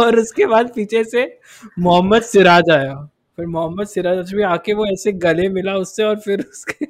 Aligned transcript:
और 0.00 0.16
उसके 0.18 0.46
बाद 0.46 0.70
पीछे 0.74 1.02
से 1.04 1.22
मोहम्मद 1.78 2.22
सिराज 2.22 2.70
आया। 2.70 2.94
फिर 3.36 3.46
मोहम्मद 3.46 3.86
सिराज 3.86 4.32
भी 4.34 4.42
आके 4.42 4.72
वो 4.74 4.86
ऐसे 4.86 5.12
गले 5.24 5.48
मिला 5.48 5.74
उससे 5.76 6.04
और 6.04 6.16
फिर 6.20 6.40
उसके 6.40 6.86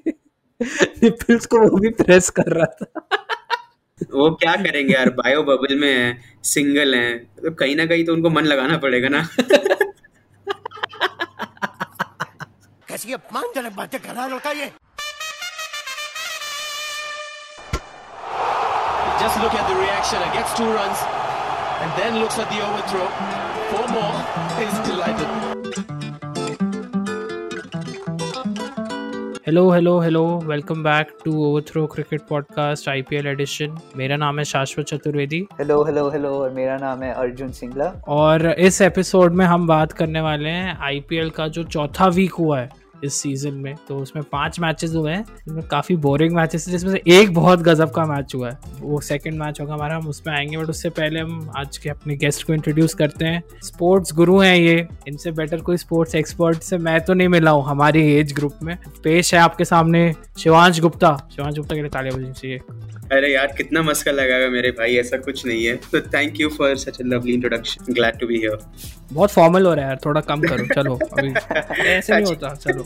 निपल्स 1.03 1.47
को 1.47 1.59
वो 1.61 1.79
भी 1.79 1.91
प्रेस 2.01 2.31
कर 2.31 2.53
रहा 2.53 2.67
था। 2.67 2.87
वो 4.15 4.31
क्या 4.41 4.55
करेंगे 4.57 4.93
यार 4.95 5.11
बायो 5.11 5.43
बबल 5.43 5.75
में 5.81 5.93
है 5.93 6.17
सिंगल 6.45 6.95
है 6.95 7.19
तो 7.19 7.51
कहीं 7.55 7.77
ना 7.77 7.87
कहीं 7.87 8.05
तो 8.05 8.13
उनको 8.13 8.31
मन 8.31 8.45
लगाना 8.45 8.77
पड़ेगा 8.79 9.09
ना। 9.09 9.27
कैसी 12.89 13.13
अपमानजनक 13.13 13.77
बातें 13.77 14.01
कर 14.01 14.15
रहा 14.15 14.27
लड़का 14.27 14.51
ये? 14.53 14.73
Just 19.21 19.37
look 19.43 19.55
at 19.55 19.69
the 19.69 19.77
reaction. 19.77 20.23
It 20.25 20.35
gets 20.35 20.53
two 20.57 20.67
runs. 20.73 21.26
And 21.79 21.93
then 21.95 22.19
looks 22.19 22.39
at 22.39 22.49
the 22.49 22.61
overthrow. 22.67 23.09
Four 23.71 23.87
more. 23.91 24.17
He's 24.59 24.79
delighted. 24.89 25.31
Hello 29.47 29.71
hello 29.71 29.99
hello 30.01 30.23
welcome 30.45 30.83
back 30.83 31.09
to 31.25 31.33
overthrow 31.45 31.87
cricket 31.87 32.23
podcast 32.29 32.89
IPL 32.89 33.27
edition 33.27 33.77
मेरा 33.97 34.17
नाम 34.17 34.39
है 34.39 34.45
शाश्वत 34.45 34.87
चतुर्वेदी 34.87 35.39
हेलो 35.59 35.83
हेलो 35.85 36.09
हेलो 36.11 36.31
और 36.39 36.51
मेरा 36.53 36.77
नाम 36.77 37.03
है 37.03 37.13
अर्जुन 37.15 37.53
सिंगला 37.59 37.93
और 38.17 38.47
इस 38.51 38.81
एपिसोड 38.83 39.35
में 39.35 39.45
हम 39.47 39.67
बात 39.67 39.93
करने 40.01 40.21
वाले 40.21 40.51
हैं 40.51 40.77
आईपीएल 40.87 41.31
का 41.39 41.47
जो 41.49 41.65
चौथा 41.67 42.07
वीक 42.17 42.33
हुआ 42.35 42.59
है 42.61 42.69
इस 43.05 43.15
सीज़न 43.15 43.55
में। 43.55 43.75
तो 43.89 43.97
उसमें 43.99 44.25
पाँच 44.33 44.59
मैचेस 44.61 44.95
हुए 44.95 45.13
हैं 45.13 45.61
काफ़ी 45.71 45.97
बोरिंग 45.97 46.35
मैचेस 46.35 46.69
जिसमें 46.69 46.93
से 46.93 47.03
एक 47.09 47.33
बहुत 47.35 47.61
गजब 47.61 47.91
का 47.91 48.05
मैच 48.05 48.35
हुआ 48.35 48.51
है। 48.51 48.59
वो 48.81 49.01
सेकंड 49.01 49.39
मैच 49.39 49.61
होगा 49.61 49.75
हमारा, 49.75 49.97
हम 49.97 50.09
उसमें 50.09 50.35
आएँगे 50.35 50.57
बट 50.57 50.71
उससे 50.71 50.91
पहले 50.91 51.21
हम 51.21 51.51
आज 51.57 51.79
के 51.79 51.91
अपने 51.91 52.17
गेस्ट 52.17 52.47
को 52.47 52.55
इंट्रोड्यूस 52.55 52.95
करते 52.95 53.25
हैं। 53.25 53.43
स्पोर्ट्स 53.63 54.15
गुरु 54.15 54.39
हैं 54.39 54.57
ये, 54.57 54.87
इनसे 55.09 55.31
बेटर 55.33 55.61
कोई 55.61 55.77
स्पोर्ट्स 55.77 56.15
एक्सपर्ट 56.15 56.59
से 56.59 56.79
मैं 56.79 57.01
तो 57.01 57.15
नहीं 57.15 57.29
मिला 57.29 57.51
हूँ, 57.51 57.65
हमारी 57.65 58.03
एज 58.15 58.33
ग्रुप 58.33 58.59
में। 58.63 58.77
पेश 59.05 59.35
है 59.35 59.41
आपके 59.41 59.65
सामने 59.65 60.13
शिवांश 60.39 60.81
गुप्ता। 60.81 61.17
शिवांश 61.37 61.57
गुप्ता 61.57 61.75
के 61.75 61.81
लिए 61.81 61.91
तालियाँ 61.91 62.19
बजनी 62.19 62.33
चाहिए। 62.33 62.61
अरे 63.13 63.33
यार 63.33 63.53
कितना 63.57 63.83
मस्का 63.83 64.13
लगाएगा 64.13 64.49
मेरे 64.51 64.71
भाई 64.79 64.97
ऐसा 64.99 65.17
कुछ 65.17 65.45
नहीं 65.47 65.65
है। 65.65 65.75
तो 65.93 66.01
thank 66.15 66.41
you 66.41 66.49
for 66.51 66.77
such 66.77 67.01
a 67.01 67.05
lovely 67.05 67.33
introduction 67.35 67.93
glad 67.95 68.19
to 68.21 68.27
be 68.27 68.39
here 68.39 68.59
बहुत 69.13 69.31
फॉर्मल 69.31 69.67
हो 69.67 69.75
रहा 69.75 69.85
है 69.85 69.91
यार 69.91 69.99
थोड़ा 70.05 70.21
कम 70.21 70.41
करो 70.43 70.67
चलो 70.75 70.95
अभी 70.95 71.33
ऐसे 71.89 72.15
नहीं 72.15 72.25
होता 72.25 72.55
चलो। 72.55 72.83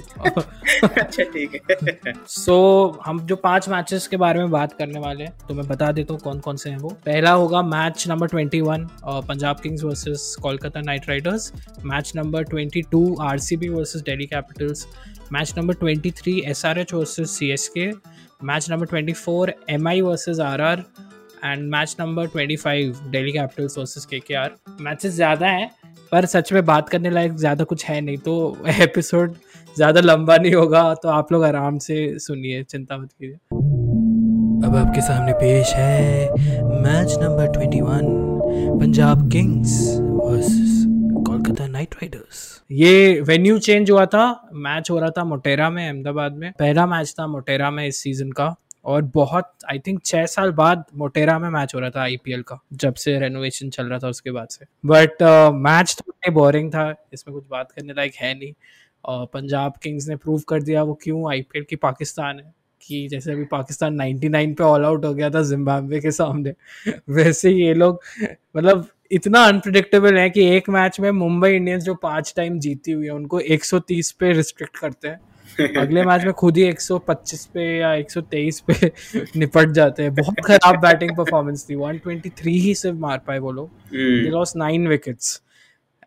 अच्छा 0.84 1.22
ठीक 1.22 1.54
है। 1.70 2.12
सो 2.28 2.52
so, 2.92 3.06
हम 3.06 3.20
जो 3.26 3.36
पाँच 3.36 3.68
मैचेस 3.68 4.08
के 4.08 4.16
बारे 4.16 4.38
में 4.38 4.50
बात 4.50 4.72
करने 4.78 5.00
वाले 5.00 5.24
हैं 5.24 5.32
तो 5.48 5.54
मैं 5.54 5.66
बता 5.68 5.90
देता 5.92 6.14
हूँ 6.14 6.20
कौन 6.22 6.40
कौन 6.40 6.56
से 6.56 6.70
हैं 6.70 6.78
वो। 6.78 6.88
पहला 7.06 7.32
होगा 7.32 7.62
match 7.62 8.04
number 8.08 8.28
twenty 8.28 8.60
one 8.60 8.86
Punjab 9.06 9.60
Kings 9.62 9.84
versus 9.84 10.34
Kolkata 10.42 10.80
Knight 10.80 11.08
Riders. 11.08 11.52
Match 11.84 12.12
number 12.16 12.44
twenty 12.50 12.82
two 12.92 13.04
R 13.22 13.38
C 13.38 13.56
B 13.56 13.68
versus 13.68 14.02
Delhi 14.02 14.26
Capitals 14.26 14.86
match 15.32 15.54
number 15.58 15.74
twenty 15.74 16.10
three 16.22 16.40
S 16.48 16.64
R 16.66 16.78
H 16.78 16.94
versus 16.94 17.26
C 17.28 17.50
S 17.52 17.68
K 17.76 17.90
match 18.44 18.70
number 18.70 18.86
twenty 18.86 19.12
four 19.12 19.52
M 19.70 19.88
I 19.88 20.00
versus 20.00 20.40
R 20.40 20.60
R 20.60 20.82
and 21.44 21.68
match 21.70 21.96
number 22.00 22.26
twenty 22.26 22.56
five 22.56 22.98
Delhi 23.10 23.32
Capitals 23.32 23.78
versus 23.78 24.04
K 24.04 24.18
K 24.20 24.34
R 24.34 24.50
matches 24.80 25.12
ज़्यादा 25.14 25.46
हैं, 25.46 25.70
पर 26.12 26.26
सच 26.26 26.52
में 26.52 26.64
बात 26.66 26.88
करने 26.88 27.10
लायक 27.10 27.32
ज़्यादा 27.36 27.64
कुछ 27.64 27.84
है 27.84 28.00
नहीं 28.00 28.16
तो 28.18 28.56
एपिसोड 28.82 29.34
ज़्यादा 29.76 30.00
लंबा 30.00 30.36
नहीं 30.36 30.54
होगा 30.54 30.82
तो 30.94 31.08
आप 31.08 31.32
लोग 31.32 31.44
आराम 31.44 31.78
से 31.78 32.18
सुनिए, 32.18 32.62
चिंता 32.62 32.96
मत 32.98 33.12
कीजिए। 33.12 33.36
अब 34.66 34.76
आपके 34.76 35.00
सामने 35.00 35.32
पेश 35.32 35.72
है 35.74 36.28
match 36.82 37.16
number 37.22 37.52
twenty 37.52 37.80
one 37.80 38.78
Punjab 38.80 39.30
Kings 39.32 39.78
versus 40.00 40.79
Kolkata 41.50 41.72
Knight 41.72 41.94
Riders 41.94 42.62
ये 42.70 43.20
वेन्यू 43.20 43.58
चेंज 43.58 43.90
हुआ 43.90 44.06
था 44.06 44.48
मैच 44.52 44.90
हो 44.90 44.98
रहा 45.00 45.10
था 45.10 45.24
मोटेरा 45.24 45.70
में 45.70 45.86
अहमदाबाद 45.86 46.32
में। 46.32 46.52
पहला 46.58 46.86
मैच 46.86 47.14
था 47.18 47.26
मोटेरा 47.26 47.70
में 47.70 47.86
इस 47.86 47.96
सीज़न 47.96 48.30
का। 48.30 48.54
और 48.84 49.02
बहुत 49.02 49.52
आई 49.70 49.78
थिंक 49.78 50.04
छह 50.04 50.26
साल 50.26 50.50
बाद 50.50 50.84
मोटेरा 50.96 51.38
में 51.38 51.48
मैच 51.50 51.74
हो 51.74 51.80
रहा 51.80 51.90
था 51.90 52.02
आईपीएल 52.02 52.42
का 52.42 52.62
जब 52.72 52.94
से 52.94 53.18
रेनोवेशन 53.18 53.70
चल 53.70 53.86
रहा 53.86 53.98
था 53.98 54.08
उसके 54.08 54.30
बाद 54.30 54.48
से। 54.48 54.64
बट 54.86 55.22
मैच 55.54 55.92
uh, 55.92 56.00
तो 56.00 56.32
बोरिंग 56.32 56.70
था 56.70 56.94
इसमें 57.12 57.34
कुछ 57.34 57.44
बात 57.50 57.72
करने 57.72 57.92
लायक 57.92 58.14
है 58.14 58.38
नहीं। 58.38 58.52
और 59.04 59.26
पंजाब 59.26 59.74
किंग्स 59.82 60.08
ने 60.08 60.16
प्रूव 60.16 60.40
कर 60.48 60.62
दिया 60.62 60.82
वो 60.82 60.94
क्यों 61.02 61.30
आईपीएल 61.30 61.64
की 61.70 61.76
पाकिस्तान 61.76 62.36
है 62.36 62.54
कि 62.82 63.08
जैसे 63.08 63.32
अभी 63.32 63.44
पाकिस्तान 63.44 63.94
99 64.02 64.54
पे 64.54 64.64
ऑल 64.64 64.84
आउट 64.84 65.04
हो 65.04 65.14
गया 65.14 65.30
था 65.30 65.42
जिम्बाब्वे 65.42 66.00
के 66.00 66.10
सामने। 66.10 66.54
वैसे 67.08 67.50
ये 67.50 67.74
लोग 67.74 68.00
मतलब 68.56 68.88
इतना 69.12 69.44
अनप्रडिक्टेबल 69.44 70.16
है 70.16 70.30
कि 70.30 70.44
एक 70.44 70.68
मैच 70.68 71.00
में 71.00 71.10
मुंबई 71.10 71.50
इंडियंस 71.50 71.82
जो 71.82 71.94
पाँच 71.94 72.34
टाइम 72.36 72.58
जीती 72.58 72.92
हुई 72.92 73.04
है 73.04 73.10
उनको 73.10 73.40
130 73.40 74.10
पे 74.10 74.32
रिस्ट्रिक्ट 74.32 74.76
करते 74.76 75.08
हैं। 75.08 75.20
अगले 75.76 76.04
मैच 76.04 76.24
में 76.24 76.32
खुद 76.32 76.56
ही 76.56 76.62
125 76.62 77.44
पे 77.46 77.78
या 77.78 77.94
123 77.94 78.60
पे 78.60 78.92
निपट 79.36 79.68
जाते 79.68 80.02
हैं। 80.02 80.14
बहुत 80.14 80.34
खराब 80.44 80.80
बैटिंग 80.80 81.16
परफॉर्मेंस 81.16 81.66
थी। 81.70 81.74
123 81.74 82.46
ही 82.46 82.74
सिर्फ़ 82.74 82.96
मार 82.96 83.18
पाए 83.18 83.38
वो 83.38 83.52
लोग। 83.52 83.70
Loss 84.32 84.56
nine 84.56 84.88
wickets 84.88 85.42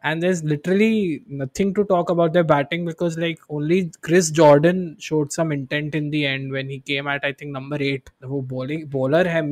and 0.02 0.22
there's 0.22 0.42
literally 0.44 1.22
nothing 1.26 1.74
to 1.74 1.84
talk 1.84 2.10
about 2.10 2.32
their 2.32 2.44
batting 2.44 2.84
because 2.84 3.18
like 3.18 3.38
only 3.50 3.90
Chris 4.00 4.30
Jordan 4.30 4.96
showed 5.00 5.32
some 5.32 5.50
intent 5.52 5.94
in 5.94 6.10
the 6.10 6.24
end 6.24 6.52
when 6.52 6.68
he 6.68 6.78
came 6.80 7.08
at 7.08 7.24
I 7.24 7.32
think 7.32 7.52
number 7.52 7.76
eight 7.80 8.10
वो 8.24 8.46
bowling 8.48 8.86
bowler 8.86 9.24
है 9.24 9.42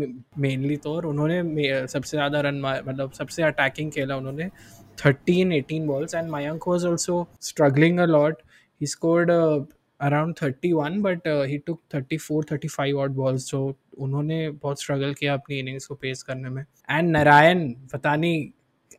mainly 0.47 0.77
तो 0.83 0.95
और 0.95 1.07
उन्होंने 1.07 1.87
सबसे 1.87 2.17
ज़्यादा 2.17 2.41
run 2.49 2.61
मतलब 2.89 3.13
सबसे 3.13 3.43
attacking 3.43 3.91
खेला 3.93 4.17
उन्होंने 4.17 4.51
13 4.99 5.53
18 5.53 5.87
balls 5.87 6.15
and 6.15 6.31
Mayank 6.31 6.67
was 6.67 6.85
also 6.85 7.17
struggling 7.41 7.99
a 8.01 8.07
lot 8.07 8.43
he 8.81 8.87
scored 8.87 9.31
uh, 9.31 9.65
around 10.01 10.35
thirty 10.41 10.73
one 10.73 11.01
but 11.03 11.27
he 11.49 11.57
took 11.67 11.81
thirty 11.95 12.17
four 12.19 12.45
thirty 12.51 12.69
five 12.69 12.99
odd 13.01 13.11
balls 13.11 13.47
जो 13.51 13.61
उन्होंने 13.99 14.49
बहुत 14.51 14.81
स्ट्रगल 14.81 15.15
किया 15.21 15.35
अपनी 15.35 15.59
इनिंग्स 15.59 15.87
को 15.87 15.95
पेस 16.03 16.23
करने 16.23 16.49
में 16.49 16.63
एंड 16.63 17.11
नारायण 17.11 17.69
पता 17.93 18.15
नहीं 18.17 18.45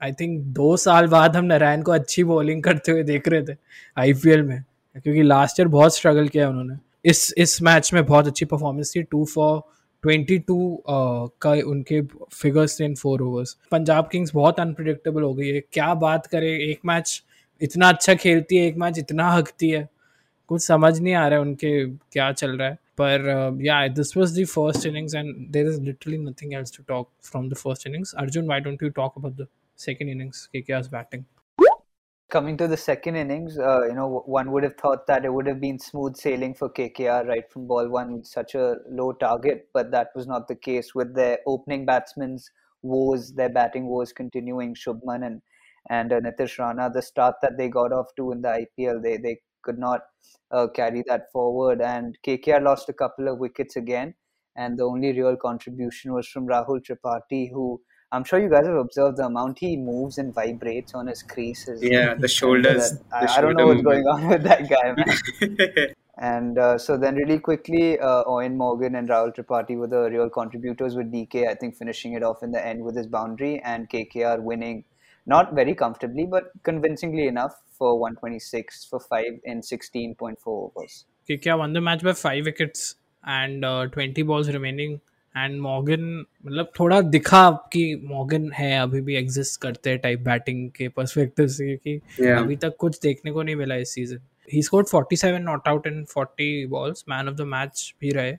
आई 0.03 0.13
थिंक 0.13 0.39
दो 0.55 0.77
साल 0.77 1.07
बाद 1.09 1.37
हम 1.37 1.45
नारायण 1.45 1.83
को 1.83 1.93
अच्छी 1.93 2.25
बॉलिंग 2.25 2.63
करते 2.63 2.93
हुए 2.93 3.03
देख 3.05 3.29
रहे 3.29 3.43
थे 3.45 3.57
आईपीएल 3.97 4.43
में, 4.43 4.63
क्योंकि 4.97 5.23
लास्ट 5.23 5.61
ईयर 5.61 5.69
बहुत 5.69 5.97
स्ट्रगल 5.97 6.29
किया 6.29 6.49
उन्होंने। 6.49 6.77
इस 7.05 7.33
इस 7.39 7.61
मैच 7.63 7.93
में 7.95 8.05
बहुत 8.05 8.27
अच्छी 8.27 8.45
परफॉर्मेंस 8.47 8.93
थी 8.97 9.03
टू 9.03 9.25
फॉर 9.25 9.61
ट्वेंटी 10.05 10.39
टू 10.41 10.83
का 10.89 11.51
उनके 11.71 12.01
फिगर्स 12.33 12.79
थे 12.81 12.85
in 12.85 12.95
four 12.95 13.23
overs 13.23 13.57
Punjab 13.73 14.09
Kings 14.13 14.35
बहुत 14.35 14.61
अनप्रडिक्टेबल 14.61 15.23
हो 15.23 15.33
गई 15.35 15.49
है। 15.49 15.61
क्या 15.73 15.93
बात 15.97 16.27
करें, 16.27 16.49
एक 16.49 16.81
मैच 16.87 17.23
इतना 17.61 17.89
अच्छा 17.89 18.15
खेलती 18.15 18.57
है, 18.57 18.67
एक 18.67 18.77
मैच 18.77 18.99
इतना 18.99 19.31
हकती 19.33 19.71
है। 19.71 19.89
कुछ 20.51 20.63
समझ 20.63 20.99
नहीं 20.99 21.15
आ 21.15 21.27
रहा 21.27 21.39
है 21.39 21.45
उनके 21.45 21.85
क्या 21.87 22.31
चल 22.33 22.57
रहा 22.59 22.69
है। 22.69 22.75
पर 23.01 23.59
yeah 23.63 23.87
this 23.89 24.17
was 24.17 24.41
the 24.41 24.45
first 24.47 24.87
innings 24.87 25.15
and 25.15 25.35
there 25.53 25.67
is 25.67 25.81
literally 25.83 26.19
nothing 26.19 26.55
else 26.55 26.77
to 26.77 26.83
talk 26.89 27.09
from 27.25 27.49
the 27.49 27.55
first 27.57 27.87
innings 27.87 28.15
Arjun 28.19 28.47
why 28.47 28.61
don't 28.61 28.83
you 28.83 28.89
talk 28.91 29.15
about 29.19 29.35
the 29.35 29.47
second 29.77 30.09
innings, 30.09 30.49
KKR's 30.55 30.89
batting. 30.89 31.27
Coming 32.31 32.57
to 32.57 32.67
the 32.67 32.79
second 32.79 33.17
innings, 33.17 33.59
uh, 33.59 33.83
you 33.87 33.95
know, 33.95 34.23
one 34.25 34.53
would 34.53 34.63
have 34.63 34.77
thought 34.77 35.07
that 35.07 35.27
it 35.27 35.33
would 35.33 35.47
have 35.47 35.61
been 35.61 35.79
smooth 35.79 36.17
sailing 36.17 36.55
for 36.55 36.71
KKR 36.71 37.27
right 37.29 37.51
from 37.53 37.67
ball 37.67 37.89
one 37.91 38.15
with 38.15 38.27
such 38.27 38.55
a 38.55 38.77
low 38.89 39.13
target, 39.13 39.69
but 39.75 39.91
that 39.91 40.09
was 40.15 40.27
not 40.27 40.49
the 40.49 40.55
case 40.55 40.95
with 40.95 41.15
their 41.15 41.41
opening 41.47 41.85
batsmen's 41.85 42.51
woes, 42.81 43.35
their 43.35 43.51
batting 43.51 43.87
woes 43.87 44.13
continuing. 44.13 44.75
Shubman 44.75 45.27
and 45.27 45.43
and 45.91 46.13
uh, 46.13 46.21
Nitish 46.21 46.59
Rana, 46.59 46.91
the 46.91 47.03
start 47.03 47.37
that 47.43 47.59
they 47.59 47.69
got 47.69 47.93
off 47.93 48.15
to 48.17 48.33
in 48.33 48.41
the 48.43 48.67
IPL, 48.67 49.03
they 49.03 49.17
they 49.17 49.41
could 49.63 49.79
not 49.79 50.01
uh, 50.51 50.69
carry 50.69 51.05
that 51.09 51.31
forward, 51.33 51.81
and 51.81 52.19
KKR 52.27 52.63
lost 52.63 52.89
a 52.89 52.93
couple 52.93 53.29
of 53.29 53.39
wickets 53.39 53.77
again, 53.77 54.15
and 54.57 54.79
the 54.79 54.85
only 54.85 55.13
real 55.13 55.37
contribution 55.37 56.13
was 56.13 56.29
from 56.29 56.47
Rahul 56.47 56.81
Tripathi, 56.83 57.51
who 57.51 57.81
I'm 58.13 58.25
sure 58.25 58.39
you 58.39 58.51
guys 58.51 58.67
have 58.67 58.77
observed 58.77 59.17
the 59.17 59.25
amount 59.25 59.59
he 59.59 59.75
moves 59.75 60.19
and 60.19 60.35
vibrates 60.35 60.95
on 60.95 61.07
his 61.07 61.23
creases. 61.23 61.83
Yeah, 61.83 62.13
the 62.15 62.29
shoulders. 62.29 62.93
The 62.93 63.01
I, 63.11 63.27
shoulder 63.27 63.33
I, 63.33 63.41
don't 63.41 63.57
know 63.57 63.67
what's 63.69 63.83
movement. 63.83 64.05
going 64.05 64.07
on 64.07 64.29
with 64.29 64.43
that 64.43 64.69
guy, 64.69 64.93
man. 64.93 65.95
and 66.19 66.59
uh, 66.59 66.77
so 66.77 66.99
then, 66.99 67.15
really 67.15 67.39
quickly, 67.39 67.99
uh, 67.99 68.23
Owen 68.27 68.59
Morgan 68.59 68.97
and 68.97 69.09
Rahul 69.09 69.35
Tripathi 69.35 69.79
were 69.79 69.87
the 69.87 70.11
real 70.11 70.29
contributors 70.29 70.95
with 70.95 71.11
DK, 71.11 71.49
I 71.49 71.55
think, 71.55 71.75
finishing 71.75 72.13
it 72.13 72.23
off 72.23 72.43
in 72.43 72.53
the 72.53 72.65
end 72.65 72.85
with 72.85 72.97
his 72.97 73.07
boundary, 73.07 73.63
and 73.65 73.89
KKR 73.89 74.43
winning 74.43 74.85
not 75.25 75.55
very 75.55 75.75
comfortably, 75.75 76.27
but 76.27 76.51
convincingly 76.65 77.29
enough 77.29 77.63
for 77.71 77.99
126 77.99 78.85
for 78.91 79.01
5 79.01 79.25
in 79.45 79.63
16.4 79.63 80.37
overs. 80.47 81.07
KKR 81.29 81.59
won 81.59 81.73
the 81.73 81.81
match 81.81 82.03
by 82.03 82.13
5 82.13 82.45
wickets 82.45 82.97
and 83.25 83.65
uh, 83.65 83.87
20 83.87 84.23
balls 84.23 84.49
remaining. 84.49 85.01
And 85.37 85.61
Morgan 85.61 86.25
मतलब 86.47 86.73
थोड़ा 86.81 87.01
दिखा 87.01 87.51
कि 87.73 88.03
Morgan 88.05 88.51
है 88.53 88.79
अभी 88.81 89.01
भी 89.01 89.17
exist 89.17 89.61
करते 89.61 89.91
हैं 89.91 89.99
type 89.99 90.21
batting 90.21 90.71
के 90.71 90.89
पर्सपेक्टिव 90.89 91.47
से 91.47 91.77
क्योंकि 91.77 92.25
yeah. 92.25 92.39
अभी 92.39 92.57
तक 92.57 92.77
कुछ 92.79 93.01
देखने 93.01 93.33
को 93.33 93.43
नहीं 93.43 93.57
मिला 93.57 93.75
इस 93.75 93.95
season 93.95 94.21
he 94.55 94.63
scored 94.63 94.87
47 94.87 95.25
not 95.25 95.69
out 95.69 95.87
in 95.87 96.05
40 96.05 96.67
balls 96.69 97.05
man 97.09 97.29
of 97.29 97.35
the 97.35 97.41
match 97.41 97.95
भी 98.01 98.11
रहे. 98.11 98.37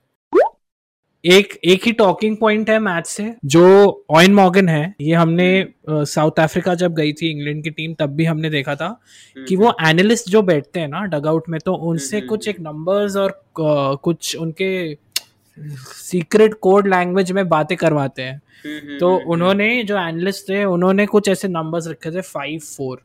एक 1.24 1.60
एक 1.64 1.84
ही 1.84 1.92
टॉकिंग 1.92 2.36
पॉइंट 2.36 2.70
है 2.70 2.78
मैच 2.78 3.06
से 3.06 3.34
जो 3.44 3.62
ऑयन 4.10 4.34
मॉर्गन 4.34 4.68
है. 4.68 4.94
ये 5.00 5.14
हमने 5.14 5.66
साउथ 5.90 6.40
अफ्रीका 6.40 6.74
जब 6.74 6.94
गई 6.94 7.12
थी 7.12 7.30
इंग्लैंड 7.30 7.64
की 7.64 7.70
टीम 7.70 7.94
तब 7.94 8.06
भी 8.06 8.24
हमने 8.24 8.50
देखा 8.50 8.74
था 8.74 9.00
कि 9.48 9.56
वो 9.56 9.74
एनालिस्ट 9.86 10.28
जो 10.28 10.42
बैठते 10.42 10.80
हैं 10.80 10.88
ना 10.88 11.04
डगआउट 11.04 11.48
में 11.48 11.60
तो 11.60 11.74
उनसे 11.74 12.20
कुछ 12.20 12.48
एक 12.48 12.60
नंबर्स 12.60 13.16
और 13.16 13.30
uh, 13.30 13.98
कुछ 14.02 14.36
उनके 14.36 14.94
सीक्रेट 15.58 16.54
कोड 16.54 16.88
लैंग्वेज 16.88 17.32
में 17.32 17.48
बातें 17.48 17.76
करवाते 17.76 18.22
हैं। 18.22 18.40
तो 18.98 19.16
उन्होंने 19.16 19.84
जो 19.84 19.98
एनालिस्ट 19.98 20.48
थे 20.48 20.64
उन्होंने 20.64 21.06
कुछ 21.06 21.28
ऐसे 21.28 21.48
नंबर्स 21.48 21.88
रखे 21.88 22.10
थे 22.10 22.20
फाइव 22.20 22.60
फोर 22.60 23.02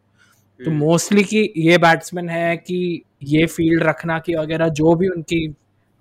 तो 0.59 0.71
मोस्टली 0.71 1.23
कि 1.23 1.53
ये 1.57 1.77
बैट्समैन 1.77 2.29
है 2.29 2.57
कि 2.57 3.03
ये 3.23 3.45
फ़ील्ड 3.45 3.83
रखना 3.83 4.19
की 4.19 4.35
वगैरह 4.35 4.67
जो 4.67 4.95
भी 4.95 5.07
उनकी 5.07 5.55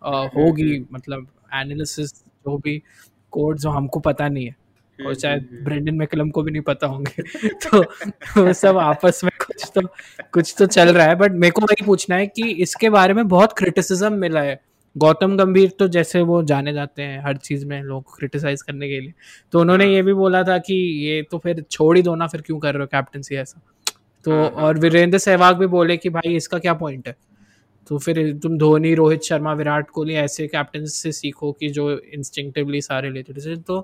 होगी 0.04 0.86
मतलब 0.92 1.28
एनालिसिस 1.54 2.12
जो 2.24 2.58
भी 2.58 2.82
कोड 3.30 3.58
जो 3.58 3.70
हमको 3.70 4.00
पता 4.00 4.28
नहीं 4.28 4.46
है। 4.46 4.56
और 5.06 5.14
शायद 5.14 5.60
ब्रेंडन 5.62 5.94
मैकलम 5.94 6.30
को 6.30 6.42
भी 6.42 6.50
नहीं 6.50 6.62
पता 6.62 6.86
होंगे। 6.86 7.22
तो 7.48 7.82
वो 8.42 8.52
सब 8.52 8.78
आपस 8.78 9.20
में 9.24 9.30
कुछ 9.46 9.70
तो 9.74 9.80
कुछ 10.32 10.54
तो 10.58 10.66
चल 10.66 10.88
रहा 10.88 11.06
है। 11.06 11.14
बट 11.14 11.32
मेरे 11.32 11.50
को 11.50 11.60
वही 11.62 11.84
पूछना 11.84 12.16
है 12.16 12.26
कि 12.26 12.50
इसके 12.50 12.90
बारे 12.90 13.14
में 13.14 13.28
बहुत 13.28 13.52
क्रिटिसिज्म 13.58 14.12
मिला 14.12 14.40
है। 14.40 14.60
गौतम 14.96 15.36
गंभीर 15.36 15.70
तो 15.78 15.88
जैसे 15.88 16.20
वो 16.22 16.42
जाने 16.42 16.72
जाते 16.72 17.02
हैं 17.02 17.22
हर 17.24 17.36
चीज़ 17.36 17.64
में 17.66 17.82
लोग 17.82 18.04
को 18.04 18.16
क्रिटिसाइज 18.18 18.62
करने 18.62 18.88
के 18.88 19.00
लिए। 19.00 19.12
तो 19.52 19.60
उन्होंने 19.60 19.84
हाँ। 19.84 19.92
ये 19.92 20.02
भी 20.02 20.12
बोला 20.14 20.42
था 20.42 20.58
कि 20.58 20.74
ये 21.04 21.22
तो 21.22 21.38
फिर 21.38 21.64
छोड़ 21.70 21.96
ही 21.96 22.02
दो 22.02 22.14
ना 22.14 22.26
फिर 22.26 22.40
क्यों 22.40 22.58
कर 22.58 22.74
रहे 22.74 22.82
हो 22.82 22.86
कैप्टनसी 22.86 23.36
ऐसा? 23.36 23.60
तो 24.24 24.30
हाँ, 24.32 24.48
और 24.48 24.78
वीरेंद्र 24.78 25.18
सहवाग 25.18 25.56
भी 25.56 25.66
बोले 25.66 25.96
कि 25.96 26.10
भाई 26.10 26.36
इसका 26.36 26.58
क्या 26.58 26.74
पॉइंट 26.74 27.08
है? 27.08 27.16
तो 27.90 27.98
फिर 27.98 28.18
तुम 28.42 28.56
धोनी 28.58 28.94
रोहित 28.94 29.22
शर्मा 29.22 29.52
विराट 29.52 29.90
कोहली 29.90 30.14
ऐसे 30.14 30.46
कैप्टन 30.46 30.84
से 30.86 31.12
सीखो 31.12 31.52
कि 31.52 31.68
जो 31.68 31.90
इंस्टिंक्टिवली 32.14 32.80
सारे 32.80 33.10
लेते 33.10 33.32
डिसीज़न 33.32 33.60
तो 33.62 33.78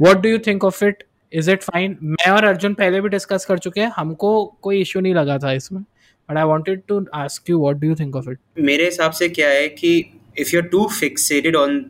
what 0.00 0.16
do 0.16 0.28
you 0.28 0.38
think 0.38 0.64
of 0.64 0.84
it 0.84 1.02
is 1.32 1.50
it 1.50 1.62
fine 1.62 1.96
मैं 2.02 2.30
और 2.30 2.44
अर्जुन 2.44 2.74
पहले 2.74 3.00
भी 3.00 3.08
डिस्कस 3.08 3.44
कर 3.44 3.58
चुके 3.58 3.80
हैं। 3.80 3.90
हमको 3.96 4.44
कोई 4.62 4.80
इश्यू 4.80 5.02
नहीं 5.02 5.14
लगा 5.14 5.38
था 5.38 5.52
इसमें। 5.52 5.82
But 5.82 6.36
I 6.36 6.44
wanted 6.44 6.82
to 6.88 7.04
ask 7.14 7.50
you 7.50 7.60
what 7.60 7.76
do 7.76 7.88
you 7.88 7.94
think 7.94 8.16
of 8.16 8.30
it 8.30 8.38
मेरे 8.60 8.84
हिसाब 8.84 9.12
से 9.12 9.28
क्या 9.28 9.48
है 9.48 9.68
कि 9.68 10.02
if 10.36 10.54
you 10.54 10.60
are 10.60 10.68
too 10.68 10.86
fixated 10.90 11.56
on 11.56 11.84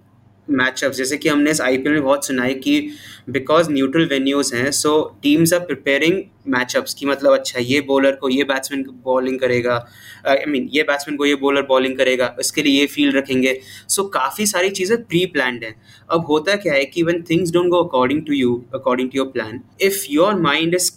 matchup 0.51 0.93
जैसे 0.93 1.17
कि 1.17 1.29
हमने 1.29 1.51
इस 1.51 1.61
आई 1.61 1.79
में 1.79 2.03
बहुत 2.03 2.27
सुना 2.27 2.43
है 2.43 2.55
कि 2.55 2.89
बिकॉज़ 3.31 3.71
न्यूट्रल 3.73 4.07
वेन्यूज 4.07 4.53
हैं 4.55 4.71
so 4.71 4.93
teams 5.23 5.53
are 5.55 5.61
preparing 5.61 6.23
matchups 6.49 6.95
की 6.95 7.07
मतलब 7.07 7.33
अच्छा 7.33 7.61
ये 7.61 7.81
बॉलर 7.81 8.13
को 8.13 8.29
ये 8.29 8.45
बैट्समैन 8.45 8.83
को 8.83 8.93
बॉलिंग 9.05 9.39
करेगा 9.41 9.75
आई 10.29 10.37
uh, 10.37 10.49
मीन 10.49 10.69
ये 10.73 10.83
बैट्समैन 10.83 11.17
को 11.17 11.27
ये 11.27 11.35
बॉलर 11.35 11.63
बॉलिंग 11.63 11.97
करेगा 11.97 12.35
इसके 12.41 12.63
लिए 12.63 12.81
ये 12.81 12.87
फ़ील्ड 12.87 13.17
रखेंगे। 13.17 13.59
सो 13.89 14.03
so, 14.03 14.09
काफ़ी 14.15 14.47
सारी 14.47 14.71
चीज़ें 14.71 14.97
प्री 15.03 15.25
प्लान 15.27 15.61
हैं। 15.63 15.75
अब 16.11 16.27
होता 16.27 16.57
क्या 16.57 16.75
है 16.75 16.85
कि 16.85 17.03
when 17.03 17.23
things 17.31 17.53
don't 17.53 17.69
go 17.69 17.83
according 17.85 18.27
to 18.27 18.33
you 18.33 18.63
according 18.75 19.11
to 19.11 19.19
your 19.19 19.31
plan 19.31 19.61
if 19.81 20.05
your 20.11 20.41
mind 20.41 20.75
is 20.75 20.91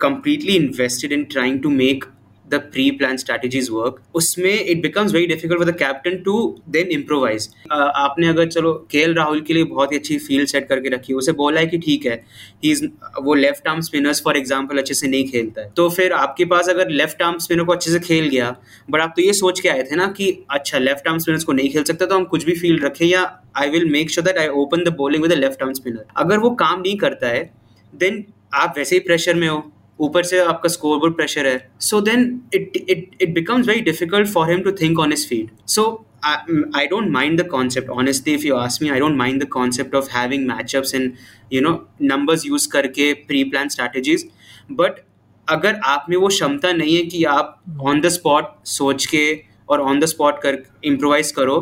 completely 0.00 0.54
invested 0.56 1.12
in 1.12 1.24
trying 1.24 1.62
to 1.62 1.70
make 1.72 2.04
the 2.46 2.58
pre-planned 2.72 3.20
strategies 3.20 3.68
work 3.70 4.00
उसमें 4.14 4.52
it 4.52 4.80
becomes 4.82 5.12
very 5.12 5.28
difficult 5.28 5.60
for 5.60 5.66
the 5.66 5.74
captain 5.74 6.16
to 6.24 6.34
then 6.68 6.90
improvise. 6.96 7.46
Uh, 7.70 7.88
आपने 7.96 8.28
अगर 8.28 8.48
चलो 8.48 8.72
के 8.90 9.04
राहुल 9.12 9.40
के 9.40 9.54
लिए 9.54 9.64
बहुत 9.66 9.92
ही 9.92 9.98
अच्छी 9.98 10.18
field 10.18 10.48
set 10.48 10.68
करके 10.68 10.88
रखी 10.88 11.14
उसे 11.14 11.32
बोला 11.32 11.60
है 11.60 11.66
कि 11.66 11.78
ठीक 11.78 12.06
है। 12.06 12.16
ही 12.64 12.74
वो 13.22 13.34
left 13.34 13.68
arm 13.68 13.80
spinners 13.80 14.22
for 14.24 14.36
example 14.36 14.78
अच्छे 14.78 14.94
से 14.94 15.08
नहीं 15.08 15.28
खेलता 15.30 15.60
है। 15.60 15.70
तो 15.76 15.88
फिर 15.90 16.12
आपके 16.12 16.44
पास 16.46 16.68
अगर 16.68 16.88
लेफ़्ट 16.90 17.22
आर्म 17.22 17.38
स्पिनर 17.38 17.64
को 17.64 17.72
अच्छे 17.72 17.90
से 17.90 17.98
खेल 18.00 18.28
गया 18.28 18.54
बट 18.90 19.00
आप 19.00 19.12
तो 19.16 19.22
ये 19.22 19.32
सोच 19.34 19.60
के 19.60 19.68
आए 19.68 19.82
थे 19.82 19.96
ना 19.96 20.06
कि 20.16 20.30
अच्छा 20.50 20.78
लेफ़्ट 20.78 21.08
आर्म 21.08 21.18
स्पिनर्स 21.18 21.44
को 21.44 21.52
नहीं 21.52 21.70
खेल 21.72 21.84
सकता 21.84 22.06
तो 22.06 22.14
हम 22.14 22.24
कुछ 22.26 22.44
भी 22.44 22.54
फ़ील्ड 22.54 22.84
रखें 22.84 23.06
या 23.06 23.22
I 23.56 23.70
will 23.70 23.90
make 23.92 24.10
sure 24.10 24.26
that 24.26 24.38
I 24.38 24.48
open 24.60 24.84
the 24.84 24.94
bowling 24.96 25.22
with 25.22 25.32
left 25.34 25.62
arm 25.62 25.72
spinner 25.74 26.04
अगर 26.16 26.38
वो 26.38 26.50
काम 26.56 26.80
नहीं 26.80 26.96
करता 26.98 27.28
है 27.28 27.50
देन 27.92 28.24
आप 28.54 28.74
वैसे 28.78 28.96
ही 28.96 29.00
प्रेशर 29.00 29.34
में 29.34 29.48
हो। 29.48 29.58
ऊपर 30.02 30.22
से 30.24 30.38
आपका 30.38 30.68
स्कोर 30.68 30.92
स्कोरबोर्ड 30.92 31.14
प्रेशर 31.16 31.46
है 31.46 31.58
so 31.80 32.00
then 32.00 32.40
it 32.54 32.76
it 32.76 33.10
it 33.22 33.34
becomes 33.34 33.66
very 33.68 33.80
difficult 33.80 34.28
for 34.28 34.50
him 34.50 34.62
to 34.62 34.72
think 34.80 34.98
on 34.98 35.12
his 35.12 35.26
feet 35.28 35.50
so 35.66 35.84
I 36.24 36.86
don't 36.86 37.10
mind 37.10 37.40
the 37.40 37.46
concept 37.48 37.88
honestly 37.90 38.34
if 38.34 38.46
you 38.46 38.56
ask 38.56 38.82
me 38.82 38.88
I 38.88 39.00
don't 39.00 39.16
mind 39.16 39.42
the 39.42 39.48
concept 39.48 39.94
of 39.94 40.10
having 40.10 40.46
matchups 40.48 40.94
in 40.94 41.12
you 41.52 41.60
know 41.60 41.72
numbers 42.02 42.46
use 42.46 42.68
करके 42.68 43.12
pre 43.28 43.44
plan 43.44 43.68
strategies 43.68 44.28
but 44.72 45.00
अगर 45.48 45.80
आप 45.84 46.06
में 46.10 46.16
वो 46.16 46.28
क्षमता 46.28 46.72
नहीं 46.72 46.96
है 46.96 47.04
कि 47.04 47.24
आप 47.30 47.62
ऑन 47.82 48.00
द 48.00 48.08
स्पॉट 48.08 48.52
सोच 48.68 49.06
के 49.06 49.24
और 49.68 49.80
ऑन 49.80 50.00
द 50.00 50.04
स्पॉट 50.04 50.42
कर 50.42 50.58
इम्प्रोवाइज 50.84 51.30
करो। 51.32 51.56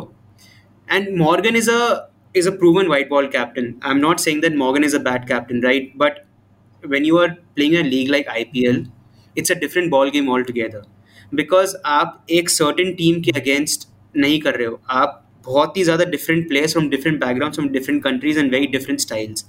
And 0.87 1.09
Morgan 1.17 1.55
is 1.55 1.69
a 1.71 1.79
is 2.35 2.49
a 2.49 2.51
proven 2.57 2.87
white 2.87 3.09
ball 3.09 3.27
captain 3.27 3.73
I 3.83 3.91
am 3.91 3.97
not 3.97 4.19
saying 4.19 4.41
that 4.41 4.55
Morgan 4.55 4.83
is 4.83 4.95
a 4.95 4.99
bad 4.99 5.27
captain 5.27 5.61
right 5.63 5.91
but 5.97 6.19
when 6.83 7.05
you 7.05 7.17
are 7.17 7.37
playing 7.55 7.75
a 7.75 7.83
league 7.83 8.09
like 8.09 8.27
IPL, 8.27 8.89
it's 9.37 9.49
a 9.49 9.55
different 9.55 9.91
ball 9.91 10.09
game 10.09 10.29
altogether. 10.29 10.83
Because 11.35 11.75
आप 11.85 12.25
एक 12.29 12.49
certain 12.49 12.93
team 12.93 13.21
के 13.21 13.31
against 13.31 13.87
नहीं 14.17 14.39
कर 14.39 14.55
रहे 14.55 14.67
हो 14.67 14.81
आप 14.89 15.29
बहुत 15.45 15.77
ही 15.77 15.83
ज़्यादा 15.83 16.05
different 16.05 16.47
players 16.47 16.71
from 16.71 16.89
different 16.89 17.19
background 17.19 17.55
from 17.55 17.69
different 17.69 18.03
countries 18.03 18.39
and 18.39 18.51
very 18.51 18.67
different 18.67 18.99
styles 18.99 19.45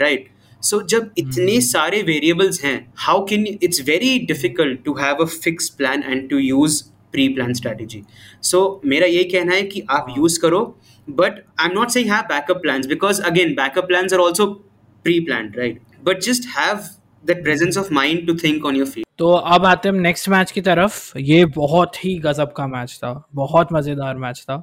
right 0.00 0.28
so 0.62 0.82
जब 0.82 1.10
इतने 1.18 1.52
hmm. 1.52 1.62
सारे 1.62 2.02
वेरिएबल्स 2.02 2.64
हैं 2.64 2.92
how 2.96 3.24
can 3.24 3.46
its 3.62 3.80
very 3.80 4.18
difficult 4.18 4.84
to 4.84 4.94
have 4.94 5.16
a 5.16 5.24
fix 5.24 5.68
plan 5.68 6.02
and 6.02 6.28
to 6.30 6.38
use 6.38 6.82
pre 7.12 7.28
plan 7.28 7.54
strategy 7.54 8.02
so 8.42 8.80
मेरा 8.84 9.06
ये 9.06 9.24
कहना 9.24 9.54
है 9.54 9.62
कि 9.62 9.82
आप 9.90 10.14
यूज़। 10.18 10.40
करो 10.40 10.80
but 11.10 11.44
I 11.60 11.66
am 11.66 11.74
not 11.74 11.90
saying 11.90 12.10
have 12.10 12.22
backup 12.22 12.56
plans 12.56 12.86
because 12.86 13.22
again 13.22 13.54
backup 13.54 13.86
plans 13.86 14.12
are 14.12 14.20
also 14.20 14.70
plan 15.08 15.52
right 15.58 15.80
but 16.04 16.20
just 16.20 16.44
have 16.58 16.76
that 17.26 17.42
presence 17.42 17.78
of 17.78 17.92
mind 17.92 18.26
to 18.26 18.34
think 18.34 18.64
on 18.64 18.76
your 18.76 18.86
field 18.86 19.06
तो 19.18 19.32
अब 19.32 19.64
आते 19.64 19.88
हैं 19.88 19.96
नेक्स्ट 19.96 20.28
मैच 20.28 20.50
की 20.50 20.60
तरफ़। 20.60 21.18
ये 21.18 21.44
बहुत 21.44 22.04
ही 22.04 22.18
गजब 22.18 22.52
का 22.52 22.66
मैच 22.66 22.98
था। 23.04 23.28
बहुत 23.34 23.68
मज़ेदार 23.72 24.16
मैच 24.16 24.46
था। 24.50 24.54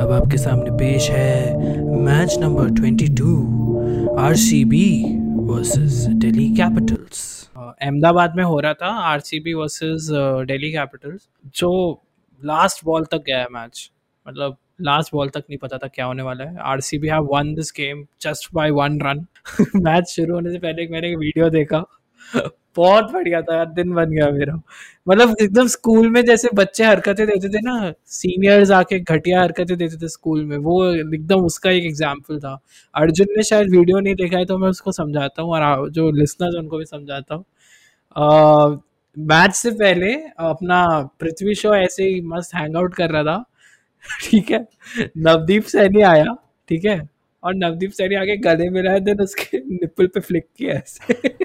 अब 0.00 0.12
आपके 0.12 0.36
सामने 0.36 0.70
पेश 0.70 1.10
है 1.10 1.58
match 2.04 2.38
number 2.38 2.70
22 2.70 4.18
RCB 4.18 5.04
versus 5.36 5.92
Delhi 5.92 6.48
Capitals 6.56 7.50
Ahmedabad 7.58 8.36
में 8.36 8.44
हो 8.44 8.60
रहा 8.60 8.74
था 8.74 8.86
आरसीबी 8.86 9.54
वर्सेस 9.54 10.08
दिल्ली 10.12 10.72
कैपिटल्स 10.72 11.28
जो 11.56 12.02
लास्ट 12.44 12.84
बॉल 12.84 13.04
तक 13.04 13.22
गया 13.26 13.46
मैच 13.50 13.90
मतलब 14.28 14.56
लास्ट 14.78 15.12
बॉल 15.12 15.28
तक 15.28 15.44
नहीं 15.48 15.58
पता 15.58 15.78
था 15.78 15.86
क्या 15.88 16.04
होने 16.04 16.22
वाला 16.22 16.44
है। 16.44 16.58
R 16.62 16.80
C 16.80 16.98
B 16.98 17.08
have 17.08 17.28
won 17.32 17.54
this 17.54 17.72
game 17.76 18.04
just 18.22 18.48
by 18.54 18.70
one 18.72 19.00
run 19.02 19.26
match 19.78 20.08
शुरू 20.10 20.34
होने 20.34 20.50
से 20.52 20.58
पहले 20.58 20.86
मैंने 20.88 21.10
एक 21.10 21.18
वीडियो 21.18 21.48
देखा। 21.50 21.84
बहुत 22.76 23.10
बढ़िया 23.12 23.40
था 23.42 23.56
यार, 23.56 23.66
दिन 23.66 23.92
बन 23.94 24.10
गया 24.10 24.30
मेरा। 24.30 24.54
मतलब 25.08 25.34
एकदम 25.42 25.66
स्कूल 25.68 26.08
में 26.10 26.24
जैसे 26.24 26.48
बच्चे 26.54 26.84
हरकतें 26.84 27.26
देते 27.26 27.48
थे 27.48 27.60
ना 27.60 27.92
सीनियर्स 28.06 28.70
आके 28.70 28.98
घटिया 29.00 29.40
हरकतें 29.42 29.76
देते 29.76 29.96
थे 29.96 30.08
स्कूल 30.08 30.44
में, 30.44 30.56
वो 30.58 30.84
एकदम 30.86 31.44
उसका 31.44 31.70
एक 31.70 31.84
एग्ज़ाम्पल 31.84 32.38
था। 32.40 32.58
अर्जुन 32.94 33.26
ने 33.36 33.42
शायद 33.44 33.70
वीडियो 33.70 34.00
नहीं 34.00 34.14
देखा 34.14 34.38
है 34.38 34.44
तो 34.46 34.58
मैं 34.58 34.68
उसको 34.68 34.92
समझाता 34.92 35.42
हूँ 35.42 35.54
और 35.54 35.88
जो 35.90 36.10
लिसनर्स 36.12 36.54
उनको 36.56 36.78
भी 36.78 36.84
समझाता 36.86 37.34
हूँ। 37.34 37.44
मैच 39.16 39.54
से 39.54 39.70
पहले 39.72 40.14
अपना 40.44 40.86
पृथ्वी 41.20 41.54
शो 41.54 41.74
ऐसे 41.74 42.04
ही 42.04 42.20
मस्त 42.26 42.54
हैंग 42.54 42.76
आउट 42.76 42.94
कर 42.94 43.10
रहा 43.10 43.22
था। 43.24 43.44
ठीक 44.22 44.50
है? 44.50 44.68
नवदीप 45.16 45.64
सैनी 45.64 46.02
आया, 46.02 46.36
ठीक 46.68 46.84
है? 46.84 47.08
और 47.42 47.54
नवदीप 47.54 47.90
सैनी 47.90 48.14
आके 48.14 48.36
गले 48.36 48.70
में 48.70 48.82
रहा 48.82 48.98
देन 48.98 49.20
उसके 49.20 49.58
निप्पल 49.58 50.06
पे 50.06 50.20
फ्लिक 50.20 50.46
किया 50.58 50.74
ऐसे। 50.74 51.14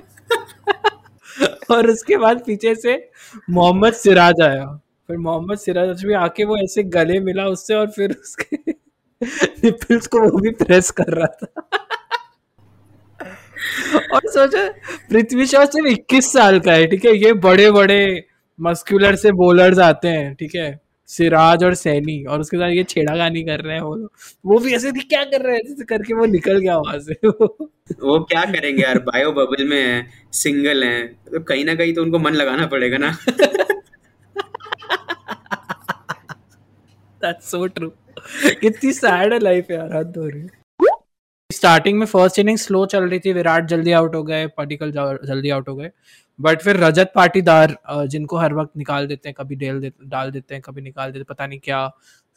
और 1.71 1.89
उसके 1.89 2.17
बाद 2.17 2.39
पीछे 2.39 2.75
से 2.75 3.09
मोहम्मद 3.49 3.93
सिराज 3.93 4.41
आया। 4.41 4.81
फिर 5.07 5.17
मोहम्मद 5.17 5.57
सिराज 5.57 6.05
भी 6.05 6.13
आके 6.13 6.43
वो 6.43 6.57
ऐसे 6.57 6.83
गले 6.83 7.19
मिला 7.19 7.45
उससे 7.45 7.73
और 7.73 7.87
फिर 7.87 8.11
उसके 8.11 8.71
निप्पल्स 9.63 10.07
को 10.07 10.19
वो 10.19 10.37
भी 10.37 10.49
प्रेस 10.49 10.91
कर 10.91 11.03
रहा 11.03 11.25
था। 11.25 11.61
और 14.13 14.21
सोचो, 14.25 14.73
पृथ्वी 15.09 15.45
शॉ 15.45 15.65
सिर्फ़ 15.65 15.87
इक्कीस 15.87 16.33
साल 16.33 16.59
का 16.59 16.73
है, 16.73 16.87
ठीक 16.87 17.05
है? 17.05 17.17
ये 17.17 17.33
बड़े 17.33 17.71
बड़े 17.71 18.25
मस्कुलर 18.59 19.15
से 19.15 19.31
बॉलर्स 19.31 19.79
आते 19.79 20.07
हैं, 20.07 20.35
ठीक 20.35 20.55
है? 20.55 20.79
सिराज 21.11 21.63
और 21.63 21.73
सैनी 21.75 22.23
और 22.25 22.41
उसके 22.41 22.57
साथ 22.57 22.71
ये 22.71 22.83
छेड़ा 22.83 23.15
गानी 23.17 23.43
कर 23.43 23.61
रहे 23.61 23.75
हैं 23.75 23.81
वो 23.81 23.95
वो 24.45 24.59
भी 24.59 24.73
ऐसे 24.75 24.91
थी 24.91 24.99
क्या 25.01 25.23
कर 25.23 25.41
रहे 25.41 25.55
हैं? 25.55 25.61
ऐसे 25.61 25.85
करके 25.85 26.13
वो 26.13 26.25
निकल 26.25 26.59
गया 26.59 26.77
वहाँ 26.77 26.99
से। 26.99 27.13
वो 27.23 28.19
क्या 28.23 28.43
करेंगे 28.45 28.83
यार? 28.83 28.99
बायो 29.01 29.31
बबल 29.31 29.67
में 29.69 29.77
है 29.77 30.05
सिंगल 30.33 30.83
है। 30.83 31.03
तो 31.07 31.39
कहीं 31.43 31.65
ना 31.65 31.75
कहीं 31.75 31.93
तो 31.93 32.01
उनको 32.01 32.19
मन 32.19 32.33
लगाना 32.33 32.67
पड़ेगा 32.67 32.97
ना। 32.97 33.11
दैट्स 37.21 37.51
सो 37.51 37.65
ट्रू 37.67 37.89
कितनी 38.61 38.91
सैड 38.93 39.33
है 39.33 39.39
लाइफ 39.39 39.71
यार 39.71 39.95
हद 39.95 40.17
हो 40.17 40.27
रही 40.27 40.47
स्टार्टिंग 41.51 41.99
में 41.99 42.05
फ़र्स्ट 42.05 42.39
इनिंग 42.39 42.57
स्लो 42.57 42.85
चल 42.85 43.03
रही 43.03 43.19
थी 43.19 43.33
विराट 43.33 43.65
जल्दी 43.67 43.91
आउट 43.91 44.15
हो 44.15 44.23
गए 44.23 44.47
पार्टिकल 44.47 44.91
जल्दी 44.91 45.49
आउट 45.49 45.69
हो 45.69 45.75
गए। 45.75 45.91
बट 46.39 46.61
फिर 46.61 46.77
रजत 46.77 47.11
पाटीदार 47.15 47.75
जिनको 48.07 48.37
हर 48.37 48.53
वक्त 48.53 48.77
निकाल 48.77 49.07
देते 49.07 49.29
हैं 49.29 49.35
कभी 49.37 49.55
डेल 49.55 49.79
दे, 49.81 49.91
डाल 50.03 50.31
देते 50.31 50.55
हैं 50.55 50.61
कभी 50.61 50.81
निकाल 50.81 51.11
देते 51.11 51.23
पता 51.23 51.47
नहीं 51.47 51.59
क्या 51.59 51.87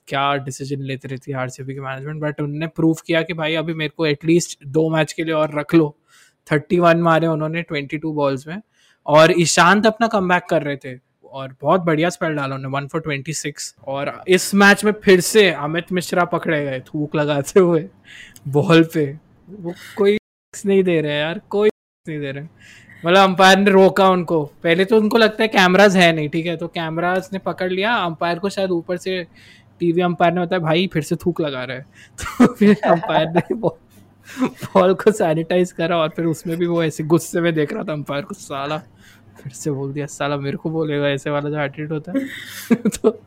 क्या 0.09 0.35
डिसीज़न 0.37 0.83
लेते 0.83 1.09
रहती 1.09 1.33
है 1.33 1.39
आरसीबी 1.39 1.75
की 1.75 1.81
मैनेजमेंट 1.81 2.21
बट 2.23 2.41
उनने 2.41 2.67
प्रूव 2.67 2.97
किया 3.07 3.23
कि 3.23 3.35
भाई 3.35 3.55
अभी 3.55 3.75
मेरे 3.75 3.93
को 3.97 4.07
एटलीस्ट 4.07 4.59
दो 4.67 4.89
मैच 4.91 5.13
के 5.13 5.25
लिए 5.25 5.35
और 5.35 5.59
रख 5.59 5.75
लो। 5.75 5.95
थर्टी 6.49 6.79
वन 6.79 6.99
मारे 7.03 7.27
उन्होंने 7.27 7.63
ट्वेंटी 7.63 7.99
टू 7.99 8.13
बॉल्स 8.13 8.47
में। 8.47 8.61
और 9.07 9.33
ईशांत 9.41 9.87
अपना 9.87 10.07
कम 10.09 10.39
कर 10.51 10.63
रहे 10.63 10.77
थे 10.77 10.99
और 11.25 11.55
बहुत 11.63 11.81
बढ़िया 11.81 12.09
स्पेल 12.11 12.35
डाला 12.35 12.55
उन्होंने 12.55 12.77
वन 12.77 12.87
फॉर 12.89 13.01
ट्वेंटी 13.01 13.33
सिक्स 13.33 13.75
और 13.87 14.13
इस 14.29 14.55
मैच 14.55 14.85
में 14.85 14.93
फिर 15.05 15.21
से 15.21 15.51
अमित 15.51 15.93
मिश्रा 15.93 16.25
पकड़े 16.25 16.65
गए 16.65 16.81
थूक 16.81 17.17
लगाते 17.17 17.61
हुए। 17.61 17.81
बॉल 18.49 18.85
पे। 18.95 19.19
वो 19.51 19.75
कोई 19.97 20.19
नहीं 20.67 20.85
दे 20.85 21.01
रहे 21.01 21.19
यार, 21.19 21.41
कोई 21.49 21.69
नहीं 22.09 22.21
दे 22.21 22.31
रहे 22.33 22.45
मतलब 23.07 23.23
अंपायर 23.23 23.59
ने 23.59 23.71
रोका 23.71 24.11
उनको। 24.11 24.45
पहले 24.45 24.85
तो 24.85 24.97
उनको 24.97 25.19
लगता 25.19 25.43
है 25.43 25.49
कैमराज 25.49 25.97
है 25.97 26.13
नहीं, 26.13 26.29
ठीक 26.29 26.47
है? 26.47 26.57
तो 26.57 26.69
कैमराज 26.69 27.29
ने 27.33 27.39
पकड़ 27.39 27.71
लिया 27.73 27.95
अंपायर 27.95 28.39
को 28.39 28.49
शायद 28.49 28.71
ऊपर 28.71 28.97
से 28.97 29.27
टीवी 29.81 30.01
अंपायर 30.01 30.33
ने 30.33 30.41
बताया, 30.41 30.61
भाई, 30.61 30.87
फिर 30.93 31.03
से 31.03 31.17
थूक 31.17 31.41
लगा 31.41 31.65
रहे 31.65 31.81
तो 32.21 32.47
फिर 32.47 32.77
अंपायर 32.85 33.29
ने 33.29 33.55
बॉल 34.45 34.95
को 34.95 35.13
सैनिटाइज 35.13 35.73
करा 35.73 35.97
और 35.97 36.09
फिर 36.09 36.25
उसमें 36.25 36.57
भी 36.57 36.67
वो 36.67 36.83
ऐसे 36.83 37.05
गुस्से 37.05 37.41
में 37.41 37.55
देख 37.55 37.73
रहा 37.73 37.85
था 37.85 37.93
अंपायर 37.93 38.23
को, 38.23 38.35
साला। 38.35 38.79
फिर 39.43 39.53
से 39.53 39.71
बोल 39.71 39.93
दिया, 39.93 40.07
साला, 40.07 40.37
मेरे 40.37 40.57
को 40.57 40.71
बोलेगा 40.71 41.09
ऐसे 41.09 41.31
वाला 41.31 41.51
जो 41.51 41.61
एटीट्यूड 41.61 41.93
होता 41.93 42.13
है। 42.13 42.27
तो 42.89 43.23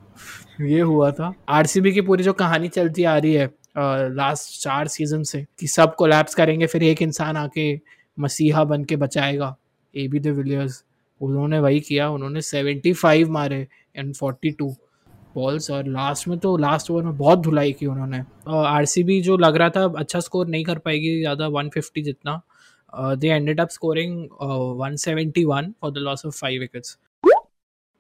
ये 0.62 0.82
हुआ 0.82 1.12
था। 1.12 1.34
आरसीबी 1.50 1.92
की 1.92 2.02
पूरी 2.02 2.24
जो 2.24 2.34
कहानी 2.34 2.68
चलती 2.68 3.04
आ 3.04 3.18
रही 3.18 3.34
है 3.34 3.50
लास्ट 3.78 4.62
चार 4.62 4.88
सीज़न 4.88 5.24
से 5.24 5.46
कि 5.60 5.68
सब 5.68 5.96
कोलैप्स 5.96 6.36
करेंगे, 6.36 6.66
फिर 6.68 6.84
एक 6.84 7.02
इंसान 7.02 7.38
आके 7.38 7.80
मसीहा 8.18 8.64
बन 8.64 8.84
के 8.84 8.96
बचाएगा। 8.98 9.56
ए 9.94 10.08
बी 10.08 10.20
विलियर्स 10.22 10.84
उन्होंने 11.22 11.60
वही 11.60 11.80
किया, 11.80 12.10
उन्होंने 12.10 12.42
सेवेंटी 12.44 12.94
फाइव 12.96 13.32
मारे 13.32 13.68
एंड 13.96 14.14
फोर्टी 14.16 14.52
टू 14.52 14.76
बॉल्स 15.36 15.70
और 15.72 15.88
लास्ट 15.88 16.28
में 16.28 16.38
तो 16.40 16.56
लास्ट 16.58 16.92
ओवर 16.92 17.04
में 17.04 17.18
बहुत 17.18 17.40
धुलाई 17.40 17.72
की 17.72 17.86
उन्होंने। 17.86 18.22
आर 18.50 18.86
सी 18.86 19.04
बी 19.04 19.20
जो 19.22 19.38
लग 19.38 19.56
रहा 19.56 19.70
था 19.70 19.84
अच्छा 19.98 20.20
स्कोर 20.20 20.48
नहीं 20.48 20.64
कर 20.66 20.78
पाएगी, 20.78 21.20
ज़्यादा 21.20 21.48
वन 21.48 21.70
फिफ्टी 21.70 22.02
जितना। 22.04 22.42
They 22.94 23.28
ended 23.28 23.60
up 23.62 23.70
scoring 23.70 24.28
one 24.80 24.96
seventy 24.98 25.44
one 25.46 25.74
for 25.82 25.92
the 25.92 25.98
loss 26.00 26.26
of 26.26 26.36
five 26.36 26.62
wickets 26.62 26.98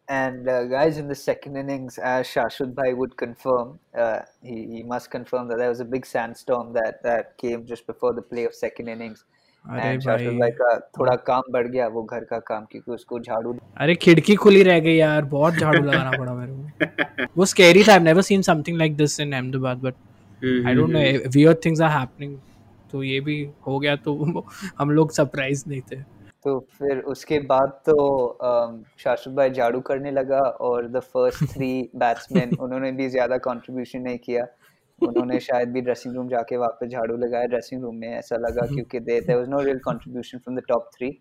And 0.09 0.49
uh, 0.49 0.65
guys, 0.65 0.99
in 0.99 1.09
the 1.09 1.15
second 1.15 1.57
innings, 1.57 1.99
as 1.99 2.27
Shashwat 2.27 2.75
Bhai 2.75 2.93
would 2.93 3.17
confirm, 3.17 3.79
uh, 3.97 4.21
he, 4.43 4.67
he 4.67 4.83
must 4.83 5.11
confirm 5.11 5.49
that 5.49 5.59
there 5.59 5.69
was 5.69 5.81
a 5.81 5.85
big 5.85 6.05
sandstorm 6.05 6.73
that, 6.75 7.03
that 7.03 7.39
came 7.39 7.65
just 7.67 7.87
before 7.87 8.13
the 8.13 8.21
play 8.23 8.45
of 8.45 8.55
second 8.55 8.89
innings. 8.89 9.25
अरे 9.65 9.97
भाई 9.97 10.51
का 10.51 10.77
थोड़ा 10.99 11.15
काम 11.27 11.43
बढ़ 11.53 11.67
गया 11.69 11.87
वो 11.89 12.03
घर 12.03 12.25
का 12.31 12.39
काम 12.47 12.65
क्योंकि 12.71 12.93
उसको 12.93 13.19
झाड़ू 13.21 13.53
अरे 13.81 13.95
खिड़की 14.05 14.35
खुली 14.45 14.63
रह 14.63 14.79
गई 14.81 14.95
यार 14.95 15.25
बहुत 15.35 15.55
झाड़ू 15.55 15.83
लगाना 15.83 16.11
पड़ा 16.19 16.33
मेरे 16.35 16.53
को 16.53 17.27
वो 17.37 17.45
स्कैरी 17.53 17.85
था 17.89 17.93
I 17.93 17.99
never 17.99 18.23
seen 18.23 18.43
something 18.43 18.79
like 18.79 18.97
this 18.97 19.19
in 19.21 19.33
Ahmedabad 19.33 19.83
but 19.85 19.95
I 20.67 20.75
don't 20.75 20.91
know 20.91 21.01
weird 21.37 21.65
things 21.65 21.81
are 21.81 21.91
happening 21.91 22.37
तो 22.93 23.03
ये 23.03 23.21
भी 23.21 23.37
हो 23.67 23.79
गया 23.79 23.97
तो 24.07 24.45
हम 24.79 24.91
लोग 24.91 25.13
सरप्राइज 25.13 25.65
नहीं 25.69 25.81
थे 25.93 26.01
तो 26.48 26.60
फिर 26.74 27.00
उसके 27.12 27.38
बाद 27.48 27.70
तो 27.86 27.94
शाश्वत 29.00 29.34
भाई 29.36 29.50
झाड़ू 29.50 29.80
करने 29.80 30.12
लगा 30.12 30.40
और 30.68 30.88
द 30.88 31.00
फ़र्स्ट 31.06 31.44
थ्री 31.54 31.68
बैट्समैन 31.96 32.56
उन्होंने 32.60 32.92
भी 32.92 33.08
ज़्यादा 33.10 33.38
कॉन्ट्रीब्यूशन 33.48 34.02
नहीं 34.02 34.18
किया। 34.18 34.46
उन्होंने 35.02 35.40
शायद 35.48 35.70
भी 35.70 35.82
ड्रेसिंग 35.82 36.16
रूम 36.16 36.30
जाके 36.30 36.58
वापस 36.58 36.88
झाड़ू 36.88 37.18
लगाया 37.18 37.46
ड्रेसिंग 37.46 37.82
रूम 37.84 37.96
में 37.96 38.08
ऐसा 38.10 38.38
लगा 38.38 38.66
क्योंकि 38.74 39.00
they 39.00 39.20
there 39.22 39.38
was 39.40 39.50
no 39.50 39.60
real 39.62 39.80
contribution 39.80 40.38
from 40.38 40.58
the 40.58 40.64
top 40.68 40.90
three 40.96 41.12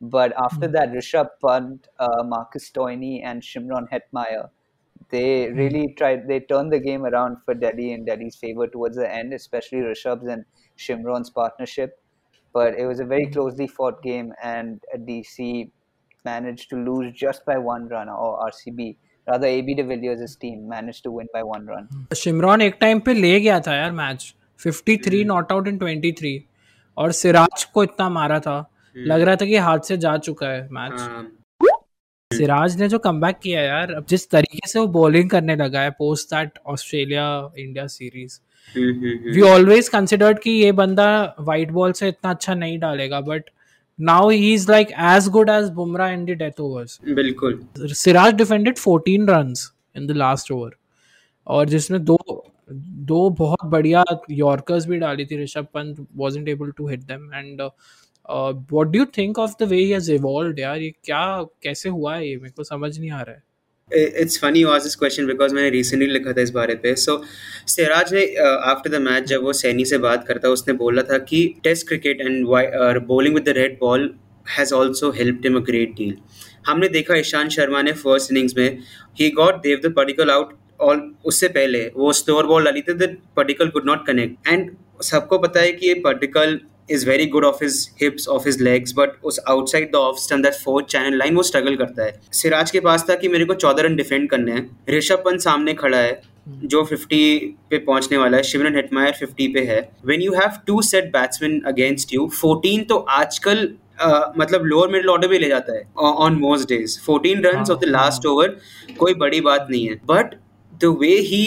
but 0.00 0.32
after 0.44 0.66
that 0.70 0.96
Rishabh 0.96 1.36
Pant 1.44 1.92
Marcus 2.26 2.72
Stoinis 2.74 3.14
and 3.18 3.42
Shimron 3.42 3.88
Hetmyer 3.92 4.48
they 5.12 5.24
really 5.56 5.86
tried 5.98 6.26
they 6.26 6.38
turn 6.48 6.70
the 6.70 6.82
game 6.82 7.06
around 7.06 7.36
for 7.46 7.56
Delhi 7.58 7.92
in 7.92 8.04
Delhi's 8.04 8.40
favour 8.40 8.66
towards 8.68 8.98
the 8.98 9.10
end 9.10 9.36
especially 9.40 9.90
Rishabh 9.90 10.28
and 10.28 10.44
Shimron 10.78 11.32
partnership 11.36 11.96
but 12.54 12.74
it 12.74 12.86
was 12.86 13.00
a 13.00 13.04
very 13.04 13.26
closely 13.26 13.66
fought 13.66 14.02
game 14.02 14.32
and 14.42 14.80
DC 15.08 15.70
managed 16.24 16.68
to 16.70 16.76
lose 16.76 17.12
just 17.14 17.44
by 17.46 17.56
one 17.58 17.88
run 17.88 18.08
or 18.08 18.30
RCB 18.48 18.96
rather 19.26 19.46
AB 19.46 19.74
de 19.74 19.82
Villiers' 19.82 20.36
team 20.36 20.68
managed 20.68 21.02
to 21.04 21.10
win 21.10 21.28
by 21.34 21.42
one 21.42 21.66
run. 21.66 21.88
Shimron 22.16 22.62
एक 22.62 22.76
time 22.80 23.00
पे 23.00 23.14
ले 23.14 23.40
गया 23.40 23.60
था 23.60 23.74
यार 23.74 23.92
match 23.92 24.34
53 24.66 25.24
not 25.26 25.52
out 25.52 25.68
इन 25.68 25.78
23 25.78 26.38
और 26.96 27.12
सिराज 27.12 27.64
को 27.64 27.84
इतना 27.84 28.08
मारा 28.08 28.38
था 28.40 28.58
hmm. 28.60 29.06
लग 29.06 29.20
रहा 29.20 29.36
था 29.36 29.46
कि 29.46 29.56
हाथ 29.56 29.78
से 29.88 29.96
जा 29.96 30.16
चुका 30.18 30.48
है 30.48 30.68
मैच 30.72 31.00
हाँ। 31.00 31.30
सिराज 32.30 32.80
ने 32.80 32.88
जो 32.88 32.98
कम 32.98 33.20
किया 33.32 33.62
यार 33.62 33.92
अब 33.94 34.06
जिस 34.08 34.30
तरीके 34.30 34.68
से 34.68 34.78
वो 34.78 34.86
बॉलिंग 34.86 35.30
करने 35.30 35.56
लगा 35.56 35.80
है 35.80 35.90
post 35.90 36.34
that 36.34 36.58
Australia 36.66 37.26
India 37.58 37.86
series 37.86 38.38
we 39.34 39.40
always 39.40 39.88
considered 39.88 40.38
कि 40.38 40.50
ये 40.50 40.72
बंदा 40.72 41.36
वाइट 41.40 41.70
बॉल 41.70 41.92
से 41.92 42.08
इतना 42.08 42.30
अच्छा 42.30 42.54
नहीं 42.54 42.78
डालेगा 42.78 43.20
but 43.20 43.44
now 44.08 44.30
he's 44.30 44.66
like 44.68 44.88
as 44.98 45.28
good 45.28 45.50
as 45.50 45.70
Bumrah 45.70 46.14
in 46.14 46.26
the 46.26 46.34
death 46.34 46.60
overs. 46.60 47.14
बिल्कुल। 47.14 47.66
Siraj 47.78 48.34
defended 48.34 48.76
14 48.76 49.30
runs 49.30 49.72
in 49.96 50.06
the 50.06 50.10
last 50.10 50.52
over 50.52 50.70
और 51.46 51.68
जिसने 51.68 51.98
दो 51.98 52.18
दो 52.72 53.30
बहुत 53.30 53.58
बढ़िया 53.64 54.04
यॉर्कर्स 54.30 54.86
भी 54.86 54.98
डाली 54.98 55.26
थी 55.26 55.42
Rishabh 55.42 55.66
Pant 55.74 56.06
to 56.72 56.88
hit 56.88 57.06
them. 57.06 57.30
And 57.34 57.60
uh, 57.60 57.70
uh, 58.28 58.52
what 58.52 58.92
do 58.92 59.00
you 59.00 59.06
think 59.18 59.38
of 59.38 59.56
the 59.58 59.70
way 59.70 59.84
he 59.84 60.00
has 60.00 60.20
evolved? 60.20 60.58
यार 60.58 60.78
ये 60.78 60.90
क्या 61.04 61.42
कैसे 61.62 61.88
हुआ 61.88 62.14
है 62.14 62.28
ये? 62.28 62.36
मेरे 62.36 62.50
को 62.50 62.64
समझ 62.64 62.98
नहीं 63.00 63.10
आ 63.10 63.22
रहा 63.22 63.34
है। 63.34 63.42
It's 63.92 64.38
funny 64.40 64.62
was 64.64 64.82
this 64.82 64.94
question 64.96 65.26
because 65.26 65.54
मैंने 65.54 65.70
रिसेंटली 65.70 66.06
लिखा 66.08 66.32
था 66.32 66.40
इस 66.40 66.50
बारे 66.50 66.74
पे। 66.82 66.94
सो 66.96 67.22
सिराज 67.68 68.12
ने 68.14 68.24
आफ्टर 68.70 68.90
द 68.90 69.00
मैच 69.02 69.24
जब 69.28 69.42
वो 69.44 69.52
सैनी 69.54 69.84
से 69.84 69.98
बात 69.98 70.26
करता, 70.28 70.48
उसने 70.48 70.74
बोला 70.74 71.02
था 71.02 71.18
कि 71.20 71.42
test 71.64 71.86
cricket 71.88 72.20
and 72.20 72.46
bowling 73.06 73.34
with 73.34 73.44
the 73.44 73.54
red 73.58 73.78
ball 73.80 74.10
has 74.48 74.74
also 74.74 75.10
help 75.12 75.40
him 75.44 75.56
a 75.56 75.60
great 75.64 75.94
deal 75.96 76.16
हमने 76.66 76.88
देखा 76.90 77.14
ईशांत 77.16 77.50
शर्मा 77.50 77.82
ने 77.82 77.92
फ़र्स्ट 77.94 78.32
इनिंग्स 78.32 78.56
में 78.56 78.78
ही 79.20 79.30
got 79.36 79.62
Dev 79.62 79.80
the 79.84 79.92
particle 79.96 80.30
out 80.30 80.52
और 80.80 81.00
उससे 81.26 81.48
पहले, 81.48 81.80
वो 81.96 82.12
स्लोअर 82.12 82.46
बॉल 82.46 82.64
डाली 82.64 82.80
थी 82.82 82.92
the 82.94 83.16
particle 83.36 83.68
could 83.68 83.86
not 83.86 84.06
connect 84.06 84.48
and 84.48 84.70
सबको 85.02 85.38
पता 85.38 85.60
है 85.60 85.72
कि 85.72 85.86
ये 85.86 85.94
particle 86.04 86.58
is 86.90 87.06
very 87.06 87.26
good 87.26 87.44
off 87.44 87.64
his 87.64 87.78
hips 88.00 88.28
off 88.28 88.48
his 88.48 88.60
legs 88.60 88.94
but 88.96 89.12
उस 89.24 89.40
outside 89.50 89.88
the 89.94 90.00
off 90.00 90.18
stump 90.18 90.46
that 90.46 90.58
fourth 90.60 90.88
channel 90.88 91.18
line 91.22 91.36
वो 91.36 91.42
struggle 91.44 91.78
करता 91.78 92.04
है 92.04 92.20
सिराज 92.32 92.70
के 92.70 92.80
पास 92.80 93.06
था 93.10 93.14
कि 93.14 93.28
मेरे 93.28 93.44
को 93.44 93.54
चौदह 93.56 93.82
रन 93.82 93.96
डिफेंड 93.96 94.28
करने 94.30 94.52
हैं 94.52 94.68
ऋषभ 94.90 95.22
पंत 95.24 95.40
सामने 95.40 95.74
खड़ा 95.74 95.98
है 95.98 96.20
जो 96.48 96.82
50 96.84 97.20
पे 97.70 97.78
पहुँचने 97.78 98.18
वाला 98.18 98.36
है 98.36 98.42
शिवरन 98.42 98.76
हेटमायर 98.76 99.14
50 99.16 99.52
पे 99.54 99.64
है 99.66 99.80
when 100.06 100.22
you 100.22 100.32
have 100.34 100.58
to 100.66 100.80
set 100.84 101.12
batsman 101.12 101.60
against 101.66 102.14
you 102.14 102.30
14 102.44 102.88
तो 102.88 103.04
आजकल 103.18 103.68
Uh, 104.00 104.20
मतलब 104.38 104.64
लोअर 104.64 104.88
मिडिल 104.88 105.08
ऑर्डर 105.10 105.28
भी 105.28 105.38
ले 105.38 105.48
जाता 105.48 105.72
है 105.72 105.82
on 105.98 106.34
most 106.34 106.68
days 106.68 106.96
14 107.00 107.42
run 107.46 107.58
off 107.62 107.78
the 107.78 107.84
last 107.86 108.26
over 108.26 108.56
कोई 108.98 109.14
बड़ी 109.14 109.40
बात 109.40 109.66
नहीं 109.70 109.88
है 109.88 109.94
but 110.06 110.34
the 110.72 110.94
way 111.00 111.10
he 111.22 111.44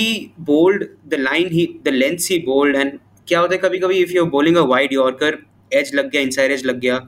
bowled 0.50 0.84
the 1.08 1.20
line 1.20 1.48
he 1.52 1.66
the 1.86 1.94
length 1.94 2.30
he 2.32 2.38
bowled 2.46 2.76
and 2.76 2.92
क्या 3.28 3.40
होता 3.40 3.54
है 3.56 3.60
कभी 3.62 3.80
कभी 3.80 3.98
if 4.04 4.12
you 4.12 4.26
bowling 4.32 4.58
a 4.58 4.62
wide 4.68 4.94
yorker 4.94 5.38
edge 5.74 5.92
लग 5.96 6.10
गया 6.12 6.22
इनसाइड 6.22 6.52
एज 6.52 6.66
लग 6.66 6.80
गया 6.80 7.00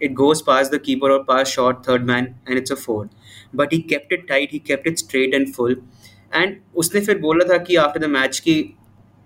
it 0.00 0.12
goes 0.12 0.42
past 0.46 0.70
the 0.70 0.80
keeper 0.84 1.10
और 1.10 1.24
past 1.28 1.48
short 1.48 1.76
third 1.88 2.06
man 2.06 2.28
and 2.48 2.58
it's 2.58 2.72
a 2.72 2.74
four 2.74 3.08
but 3.56 3.72
he 3.72 3.78
kept 3.90 4.12
it 4.12 4.26
tight 4.28 4.52
he 4.52 4.58
kept 4.58 4.86
it 4.86 4.98
straight 4.98 5.34
and 5.34 5.52
full 5.54 5.80
and 6.34 6.56
उसने 6.74 7.00
फिर 7.00 7.18
बोला 7.18 7.44
था 7.52 7.58
कि 7.58 7.76
आफ्टर 7.76 8.00
द 8.00 8.10
मैच 8.10 8.38
की 8.38 8.62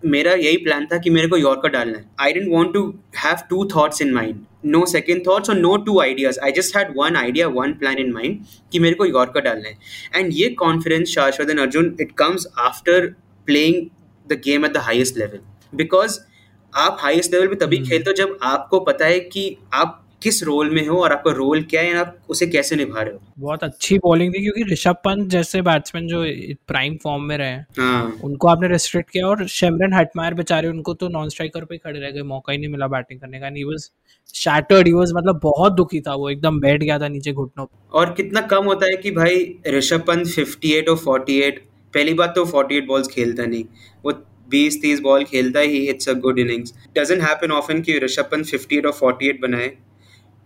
मेरा 0.02 0.32
यही 0.32 0.56
प्लान 0.56 0.86
था 0.92 0.98
कि 0.98 1.10
मेरे 1.10 1.28
को 1.28 1.36
यॉर्कर 1.36 1.68
डालना 1.68 1.98
है। 1.98 2.04
I 2.20 2.32
didn't 2.32 2.48
want 2.50 2.72
to 2.74 2.82
have 3.16 3.38
two 3.50 3.64
thoughts 3.74 4.02
in 4.02 4.12
mind 4.12 4.44
no 4.64 4.84
second 4.86 5.20
thoughts 5.22 5.50
और 5.50 5.56
no 5.56 5.76
two 5.86 5.98
ideas 6.00 6.38
I 6.44 6.52
just 6.52 6.76
had 6.76 6.92
one 6.96 7.16
idea 7.16 7.48
one 7.48 7.72
plan 7.72 7.98
in 7.98 8.12
mind 8.12 8.38
कि 8.72 8.78
मेरे 8.78 8.94
को 8.94 9.06
यॉर्कर 9.06 9.40
डालना 9.40 9.68
है। 9.68 9.76
एंड 10.14 10.32
ये 10.34 10.48
confidence 10.58 11.08
Shashwat 11.08 11.50
Arjun 11.58 11.94
it 12.00 12.12
comes 12.18 12.46
after 12.58 13.06
playing 13.46 13.86
the 14.26 14.40
game 14.44 14.64
at 14.64 14.72
the 14.72 14.76
highest 14.88 15.18
level 15.18 15.40
because 15.74 16.18
आप 16.74 16.96
highest 17.00 17.34
level 17.34 17.46
पे 17.46 17.54
तभी 17.56 17.76
हम्म। 17.76 17.88
खेलते 17.88 18.10
हो 18.10 18.14
जब 18.16 18.38
आपको 18.44 18.80
पता 18.82 19.06
है 19.06 19.20
कि 19.22 19.56
आप 19.74 19.96
किस 20.22 20.42
रोल 20.42 20.70
में 20.70 20.86
हो 20.86 20.96
और 20.98 21.12
आपका 21.12 21.30
रोल 21.32 21.62
क्या 21.62 21.80
है 21.80 21.94
आप 21.96 22.16
उसे 22.28 22.46
कैसे 22.46 22.76
निभा 22.76 23.00
रहे 23.00 23.12
हो 23.12 23.20
बहुत 23.38 23.62
अच्छी 23.64 23.98
बॉलिंग 23.98 24.34
थी 24.34 24.42
क्योंकि 24.42 24.64
ऋषभ 24.64 24.96
पंत 25.04 25.28
जैसे 25.30 25.62
बैट्समैन 25.62 26.06
जो 26.06 26.22
प्राइम 26.68 26.96
फॉर्म 27.02 27.22
में 27.22 27.36
रहे 27.38 27.54
हाँ. 27.78 28.18
उनको 28.24 28.48
आपने 28.48 28.68
रेस्ट्रिक्ट 28.68 29.10
किया 29.10 29.26
और 29.26 29.46
शेमरन 29.48 29.92
हटमायर 29.94 30.34
बेचारे 30.34 30.68
उनको 30.68 30.94
तो 30.94 31.08
नॉन 31.08 31.28
स्ट्राइकर 31.28 31.64
पे 31.64 31.78
खड़े 31.78 31.98
रह 32.00 32.10
गए 32.10 32.22
मौका 32.24 32.52
ही 32.52 32.58
नहीं 32.58 32.70
मिला 32.70 32.86
बैटिंग 32.88 33.20
करने 33.20 33.40
का 33.40 33.48
he 33.48 33.64
was 33.64 33.90
shattered 34.34 34.86
he 34.86 34.92
was 34.92 35.12
मतलब 35.12 35.40
बहुत 35.42 35.72
दुखी 35.72 36.00
था 36.00 36.14
वो 36.14 36.30
एकदम 36.30 36.60
बैठ 36.60 36.82
गया 36.82 36.98
था 36.98 37.08
नीचे 37.08 37.32
घुटनों 37.32 37.66
पर 37.66 37.98
और 37.98 38.12
कितना 38.14 38.40
कम 38.48 38.64
होता 38.64 38.86
है 38.86 38.96
कि 38.96 39.10
भाई 39.12 39.44
ऋषभ 39.68 40.04
पंत 40.06 40.26
58 40.28 40.88
और 40.88 40.98
48 40.98 41.58
पहली 41.94 42.14
बात 42.14 42.32
तो 42.34 42.44
48 42.46 42.86
बॉल्स 42.86 43.08
खेलता 43.08 43.46
नहीं 43.46 43.64
वो 44.04 44.12
बीस 44.49 44.81
तीस 44.81 44.99
बॉल 45.01 45.23
खेलता 45.23 45.59
ही 45.59 45.77
it's 45.89 46.09
a 46.09 46.13
good 46.27 46.39
innings 46.39 46.73
doesn't 46.97 47.21
happen 47.21 47.51
often 47.51 47.81
कि 47.81 47.97
ऋषभ 48.03 48.29
पंत 48.31 48.45
फिफ्टी 48.45 48.77
एट 48.77 48.85
और 48.85 48.93
फोर्टी 49.01 49.29
एट 49.29 49.41
बनाए 49.41 49.71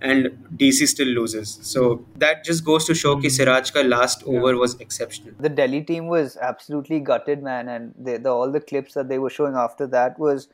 and 0.01 0.29
DC 0.55 0.87
still 0.87 1.07
loses. 1.07 1.59
So 1.61 2.05
that 2.15 2.45
just 2.45 2.63
goes 2.63 2.85
to 2.85 2.95
show 2.95 3.15
that 3.15 3.29
Siraj 3.29 3.71
ka 3.71 3.81
last 3.81 4.23
over 4.23 4.55
was 4.55 4.75
exceptional. 4.79 5.33
The 5.39 5.49
Delhi 5.49 5.81
team 5.81 6.07
was 6.07 6.37
absolutely 6.37 6.99
gutted, 6.99 7.43
man, 7.43 7.67
and 7.67 7.93
the, 7.97 8.17
the 8.17 8.29
all 8.29 8.51
the 8.51 8.61
clips 8.61 8.93
that 8.93 9.09
they 9.09 9.19
were 9.19 9.29
showing 9.29 9.55
after 9.55 9.87
that 9.87 10.17
was 10.17 10.47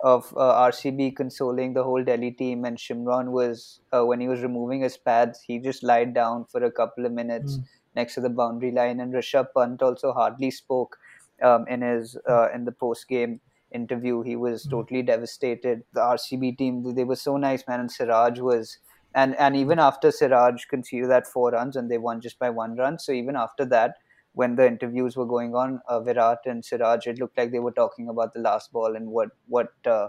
of 0.00 0.32
uh, 0.36 0.70
RCB 0.70 1.16
consoling 1.16 1.72
the 1.74 1.82
whole 1.82 2.02
Delhi 2.04 2.30
team, 2.30 2.64
and 2.64 2.78
Shimron 2.78 3.28
was 3.28 3.80
uh, 3.92 4.04
when 4.04 4.20
he 4.20 4.28
was 4.28 4.40
removing 4.40 4.80
his 4.80 4.96
pads, 4.96 5.40
he 5.46 5.58
just 5.58 5.82
lied 5.82 6.14
down 6.14 6.44
for 6.46 6.64
a 6.64 6.70
couple 6.70 7.06
of 7.06 7.12
minutes 7.12 7.58
mm. 7.58 7.64
next 7.94 8.14
to 8.14 8.20
the 8.20 8.30
boundary 8.30 8.72
line, 8.72 9.00
and 9.00 9.12
Rishabh 9.12 9.48
Pant 9.56 9.82
also 9.82 10.12
hardly 10.12 10.50
spoke 10.50 10.96
um, 11.43 11.67
in 11.67 11.81
his 11.81 12.17
uh, 12.29 12.49
in 12.53 12.65
the 12.65 12.71
post 12.71 13.07
game 13.07 13.39
interview. 13.71 14.21
He 14.21 14.35
was 14.35 14.65
mm. 14.65 14.71
totally 14.71 15.01
devastated. 15.01 15.83
The 15.93 16.01
RCB 16.01 16.57
team, 16.57 16.95
they 16.95 17.03
were 17.03 17.15
so 17.15 17.37
nice, 17.37 17.63
man, 17.67 17.79
and 17.79 17.91
Siraj 17.91 18.39
was. 18.39 18.77
And, 19.13 19.35
and 19.37 19.57
even 19.57 19.77
after 19.77 20.09
Siraj 20.09 20.65
conceded 20.69 21.09
that 21.09 21.27
four 21.27 21.51
runs 21.51 21.75
and 21.75 21.91
they 21.91 21.97
won 21.97 22.21
just 22.21 22.39
by 22.39 22.49
one 22.49 22.77
run, 22.77 22.97
so 22.97 23.11
even 23.11 23.35
after 23.35 23.65
that, 23.65 23.95
when 24.33 24.55
the 24.55 24.65
interviews 24.65 25.17
were 25.17 25.25
going 25.25 25.53
on, 25.53 25.81
uh, 25.89 25.99
Virat 25.99 26.39
and 26.45 26.63
Siraj, 26.63 27.05
it 27.07 27.19
looked 27.19 27.37
like 27.37 27.51
they 27.51 27.59
were 27.59 27.73
talking 27.73 28.07
about 28.07 28.33
the 28.33 28.39
last 28.39 28.71
ball 28.71 28.95
and 28.95 29.07
what 29.07 29.29
what 29.47 29.73
uh, 29.85 30.07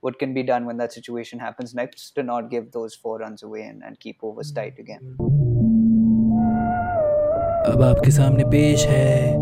what 0.00 0.18
can 0.18 0.34
be 0.34 0.42
done 0.42 0.66
when 0.66 0.78
that 0.78 0.92
situation 0.92 1.38
happens 1.38 1.72
next 1.72 2.10
to 2.16 2.24
not 2.24 2.50
give 2.50 2.72
those 2.72 2.96
four 2.96 3.18
runs 3.18 3.44
away 3.44 3.62
and, 3.62 3.82
and 3.84 4.00
keep 4.00 4.18
overs 4.24 4.50
tight 4.50 4.78
again. 4.80 5.59
अब 7.68 7.82
आपके 7.82 8.10
सामने 8.10 8.44
पेश 8.50 8.84
है 8.86 9.38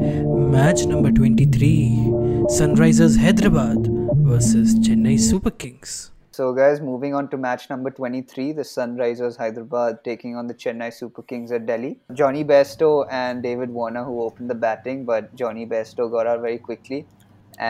match 0.52 0.84
number 0.86 1.10
23 1.18 2.48
Sunrisers 2.54 3.16
Hyderabad 3.18 3.84
versus 4.28 4.74
Chennai 4.86 5.18
Super 5.26 5.50
Kings 5.64 5.92
So, 6.38 6.48
guys, 6.56 6.80
moving 6.86 7.14
on 7.18 7.28
to 7.30 7.38
match 7.44 7.62
number 7.70 7.90
23, 7.90 8.42
the 8.56 8.64
Sunrisers 8.70 9.36
Hyderabad 9.42 9.96
taking 10.08 10.36
on 10.42 10.50
the 10.50 10.56
Chennai 10.64 10.90
Super 10.96 11.24
Kings 11.32 11.54
at 11.58 11.64
Delhi. 11.70 11.90
Johnny 12.20 12.44
Bairstow 12.50 12.90
and 13.20 13.42
David 13.46 13.72
Warner, 13.78 14.04
who 14.10 14.20
opened 14.26 14.52
the 14.54 14.58
batting, 14.66 15.00
but 15.08 15.32
Johnny 15.40 15.66
Bairstow 15.72 16.08
got 16.12 16.30
out 16.32 16.44
very 16.44 16.60
quickly. 16.68 17.00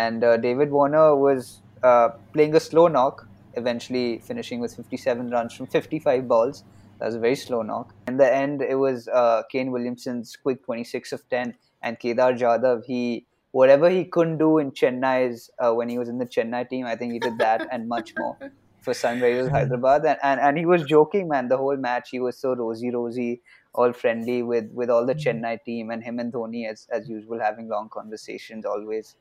And 0.00 0.26
uh, 0.30 0.36
David 0.36 0.76
Warner 0.78 1.06
was 1.16 1.48
uh, 1.82 2.08
playing 2.34 2.58
a 2.60 2.60
slow 2.60 2.88
knock, 2.88 3.26
eventually 3.54 4.06
finishing 4.32 4.60
with 4.66 4.76
57 4.76 5.30
runs 5.30 5.54
from 5.54 5.72
55 5.78 6.28
balls. 6.28 6.62
That 6.98 7.06
was 7.06 7.14
a 7.14 7.20
very 7.20 7.36
slow 7.36 7.62
knock. 7.62 7.94
In 8.06 8.16
the 8.16 8.32
end, 8.32 8.62
it 8.62 8.74
was 8.74 9.08
uh, 9.08 9.42
Kane 9.50 9.70
Williamson's 9.70 10.36
quick 10.36 10.64
26 10.64 11.12
of 11.12 11.28
10, 11.28 11.54
and 11.82 11.98
Kedar 11.98 12.32
Jadhav, 12.32 12.84
he 12.84 13.26
whatever 13.52 13.88
he 13.88 14.04
couldn't 14.04 14.38
do 14.38 14.58
in 14.58 14.72
Chennai's 14.72 15.50
uh, 15.58 15.72
when 15.72 15.88
he 15.88 15.98
was 15.98 16.08
in 16.08 16.18
the 16.18 16.26
Chennai 16.26 16.68
team, 16.68 16.86
I 16.86 16.96
think 16.96 17.12
he 17.12 17.18
did 17.18 17.38
that 17.38 17.66
and 17.72 17.88
much 17.88 18.12
more 18.18 18.36
for 18.80 18.92
Sunrisers 18.92 19.50
Hyderabad. 19.50 20.04
And, 20.04 20.18
and 20.22 20.40
and 20.40 20.58
he 20.58 20.66
was 20.66 20.82
joking, 20.84 21.28
man. 21.28 21.48
The 21.48 21.56
whole 21.56 21.76
match, 21.76 22.10
he 22.10 22.20
was 22.20 22.36
so 22.38 22.54
rosy, 22.54 22.90
rosy, 22.90 23.42
all 23.74 23.92
friendly 23.92 24.42
with 24.42 24.70
with 24.72 24.90
all 24.90 25.06
the 25.06 25.14
hmm. 25.14 25.20
Chennai 25.20 25.62
team 25.64 25.90
and 25.90 26.02
him 26.02 26.18
and 26.18 26.32
Dhoni 26.32 26.68
as 26.68 26.86
as 26.90 27.08
usual 27.08 27.40
having 27.40 27.68
long 27.68 27.88
conversations 27.88 28.66
always 28.66 29.16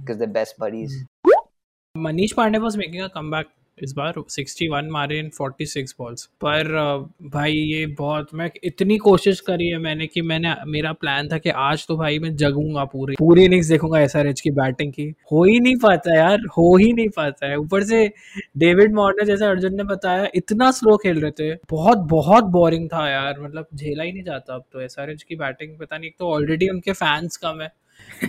because 0.00 0.18
they're 0.18 0.28
best 0.40 0.58
buddies. 0.58 1.04
Manish 1.96 2.34
Pandey 2.34 2.60
was 2.60 2.76
making 2.76 3.02
a 3.02 3.10
comeback 3.10 3.46
इस 3.82 3.92
बार 3.92 4.14
61 4.18 4.90
मारे 4.90 5.18
इन 5.18 5.30
46 5.42 5.94
balls 5.98 6.24
पर 6.44 6.64
भाई 7.22 7.52
ये 7.52 7.86
बहुत, 7.86 8.28
मैं 8.34 8.50
इतनी 8.64 8.98
कोशिश 8.98 9.40
करी 9.40 9.68
है 9.68 9.78
मैंने 9.78 10.06
कि 10.06 10.22
मैंने, 10.22 10.54
मेरा 10.66 10.92
प्लान 10.92 11.28
था 11.28 11.38
कि 11.38 11.50
आज 11.50 11.86
तो 11.86 11.96
भाई 11.96 12.18
मैं 12.18 12.36
जगूँगा 12.36 12.84
पूरी। 12.84 13.14
पूरी 13.18 13.44
इनिंग्स 13.44 13.66
देखूँगा 13.66 14.00
एस 14.00 14.12
की 14.16 14.50
बैटिंग 14.50 14.92
की। 14.92 15.14
हो 15.32 15.44
ही 15.44 15.60
नहीं 15.60 15.76
पाता 15.76 16.16
यार, 16.16 16.38
हो 16.38 16.76
ही 16.76 16.92
नहीं 16.92 17.08
पाता 17.08 17.46
है। 17.46 17.56
ऊपर 17.56 17.84
से 17.84 18.12
डेविड 18.56 18.94
मॉर्नर 18.94 19.26
जैसे 19.26 19.44
अर्जुन 19.44 19.74
ने 19.74 19.84
बताया, 19.84 20.28
इतना 20.34 20.70
स्लो 20.70 20.96
खेल 20.96 21.20
रहे 21.20 21.30
थे। 21.30 21.54
बहुत 21.70 21.98
बहुत 21.98 22.44
बोरिंग 22.44 22.88
था 22.88 23.10
यार 23.10 23.40
मतलब 23.40 23.66
झेला 23.74 24.02
ही 24.02 24.12
नहीं 24.12 24.24
जाता 24.24 24.54
अब 24.54 24.64
तो 24.72 24.86
SRH 24.86 25.22
की 25.22 25.36
बैटिंग 25.36 25.78
पता 25.78 25.98
नहीं 25.98 26.10
तो 26.18 26.30
ऑलरेडी 26.30 26.68
उनके 26.68 26.92
फैंस 26.92 27.36
कम 27.36 27.60
है। 27.60 27.72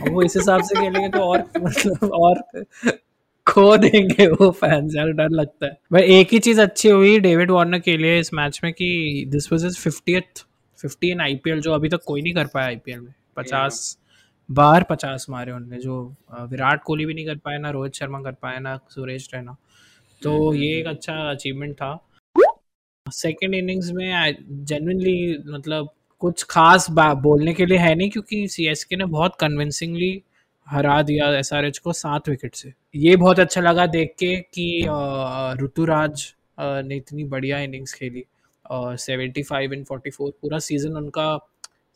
वो 0.10 0.22
इस 0.22 0.36
हिसाब 0.36 0.63
से 0.63 0.75
खेलेंगे 0.75 1.10
तो 1.10 1.20
और 1.20 1.39
मतलब 1.62 2.12
और 2.13 2.43
खो 3.48 3.77
देंगे 3.77 4.27
वो 4.27 4.51
फैंस 4.51 4.95
यार 4.95 5.12
डर 5.12 5.29
लगता 5.29 5.65
है। 5.65 5.77
भाई 5.91 6.01
एक 6.01 6.33
ही 6.33 6.39
चीज़ 6.39 6.62
अच्छी 6.62 6.89
हुई 6.89 7.19
डेविड 7.19 7.51
वार्नर 7.51 7.79
के 7.79 7.98
लिए 7.98 8.19
इस 8.19 8.33
मैच 8.33 8.60
में 8.63 8.74
कि 8.74 9.25
this 9.27 9.51
was 9.51 9.63
his 9.65 9.77
50th 9.77 10.43
50 10.79 11.12
in 11.12 11.21
IPL 11.21 11.62
जो 11.62 11.74
अभी 11.74 11.89
तक 11.89 12.00
कोई 12.05 12.21
नहीं 12.21 12.33
कर 12.33 12.45
पाया 12.45 12.67
आईपीएल 12.67 12.99
में। 12.99 13.13
50 13.38 13.97
बार 14.51 14.84
50 14.84 15.25
मारे 15.30 15.51
उन्होंने 15.51 15.77
जो 15.77 16.15
विराट 16.41 16.84
कोहली 16.84 17.06
भी 17.06 17.13
नहीं 17.13 17.25
कर 17.25 17.36
पाया 17.36 17.58
ना 17.58 17.69
रोहित 17.69 17.93
शर्मा 17.93 18.21
कर 18.21 18.32
पाया 18.32 18.60
ना 18.60 18.80
सुरेश 18.89 19.30
रैना। 19.34 19.56
तो 20.21 20.49
हम्म, 20.49 20.62
ये 20.62 20.80
एक। 20.80 20.88
अच्छा 20.88 21.13
अचीवमेंट 21.13 21.73
था। 21.73 22.08
सेकेंड 23.12 23.56
इनिंग्स 23.56 23.91
में 23.91 24.36
जेनविनली 24.51 25.38
मतलब 25.47 25.89
कुछ 26.19 26.43
खास 26.43 26.88
बोलने 26.89 27.54
के 27.54 27.65
लिए 27.65 27.77
है 27.77 27.95
नहीं 27.95 28.10
क्योंकि 28.10 28.47
सी 28.47 28.95
ने 28.95 29.06
बहुत 29.06 29.36
कन्विंसिंगली 29.39 30.23
हरा 30.67 31.02
दिया 31.02 31.30
एसआरएच 31.38 31.78
को 31.78 31.93
सात 31.93 32.30
विकेट 32.30 32.56
से। 32.56 32.71
ये 32.95 33.15
बहुत 33.15 33.39
अच्छा 33.39 33.62
लगा 33.62 33.86
देख 33.88 34.13
के 34.19 34.36
कि 34.54 34.65
ऋतुराज 35.63 36.26
ने 36.60 36.95
इतनी 36.95 37.24
बढ़िया 37.26 37.60
इनिंग्स 37.60 37.93
खेली। 37.93 38.24
Seventy 38.65 39.43
five 39.43 39.74
in 39.74 39.84
forty 39.84 40.10
four 40.10 40.32
पूरा 40.41 40.60
सीज़न 40.60 40.97
उनका 40.97 41.38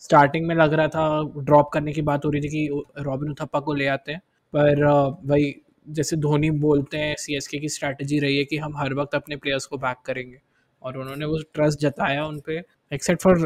स्टार्टिंग 0.01 0.47
में 0.47 0.55
लग 0.55 0.73
रहा 0.73 0.87
था, 0.87 1.23
ड्रॉप 1.37 1.69
करने 1.73 1.93
की 1.93 2.01
बात 2.01 2.25
हो 2.25 2.29
रही 2.31 2.41
थी 2.41 2.49
कि 2.49 3.03
रॉबिन 3.03 3.29
उथप्पा 3.31 3.59
को 3.59 3.73
ले 3.73 3.87
आते 3.87 4.11
हैं। 4.11 4.19
पर 4.53 4.83
वही 5.25 5.53
जैसे 5.87 6.15
धोनी 6.17 6.49
बोलते 6.51 6.97
हैं 6.97 7.15
सी 7.19 7.39
के 7.59 7.69
स्ट्रैटेजी 7.69 8.19
रही 8.19 8.37
है 8.37 8.43
कि 8.45 8.57
हम 8.57 8.77
हर 8.77 8.93
वक्त 8.93 9.15
अपने 9.15 9.35
प्लेयर्स 9.35 9.65
को 9.65 9.77
बैक 9.77 9.97
करेंगे। 10.05 10.37
और 10.81 10.97
उन्होंने 10.97 11.25
वो 11.25 11.37
ट्रस्ट 11.53 11.79
जताया 11.79 12.25
उन 12.25 12.39
पर 12.39 12.63
एक्सेप्ट 12.91 13.21
फॉर 13.21 13.37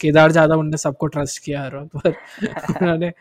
केदार 0.00 0.32
ज़्यादा 0.32 0.56
उनने 0.56 0.76
सबको 0.76 1.06
ट्रस्ट 1.06 1.42
किया 1.44 1.62
हर 1.62 1.76
वक्त। 1.76 1.96
पर 1.96 2.10
उन्होंने 2.82 3.12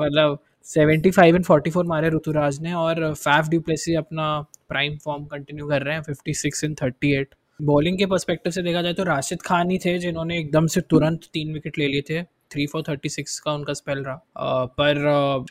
मतलब 0.00 0.38
seventy 0.68 1.10
five 1.10 1.36
and 1.36 1.44
forty 1.44 1.70
four 1.70 1.84
मारे 1.86 2.08
ऋतुराज 2.10 2.60
ने 2.60 2.72
और 2.72 3.14
फैफ 3.14 3.48
ड्यूप्लेसी 3.48 3.94
अपना 3.94 4.24
प्राइम 4.68 4.96
फॉर्म 4.96 5.24
कंटिन्यू 5.24 5.68
कर 5.68 5.82
रहे 5.82 5.94
हैं 5.94 6.02
fifty 6.02 6.34
six 6.34 6.64
in 6.64 6.74
thirty 6.74 7.12
eight 7.14 7.34
bowling 7.60 7.98
के 7.98 8.06
परस्पेक्टिव 8.06 8.52
से 8.52 8.62
देखा 8.62 8.82
जाए 8.82 8.94
तो 8.94 9.04
राशिद 9.04 9.42
खान 9.42 9.70
ही 9.70 9.78
थे 9.78 9.98
जिन्होंने 9.98 10.38
एकदम 10.38 10.66
से 10.66 10.80
तुरंत 10.80 11.24
तीन 11.32 11.52
विकेट 11.52 11.78
ले 11.78 11.86
लिए 11.86 12.02
थे। 12.10 12.22
थ्री 12.22 12.66
फोर 12.66 12.82
थर्टी 12.88 13.08
सिक्स 13.08 13.38
का 13.40 13.52
उनका 13.52 13.72
स्पेल 13.72 14.02
रहा। 14.04 14.64
पर 14.66 14.98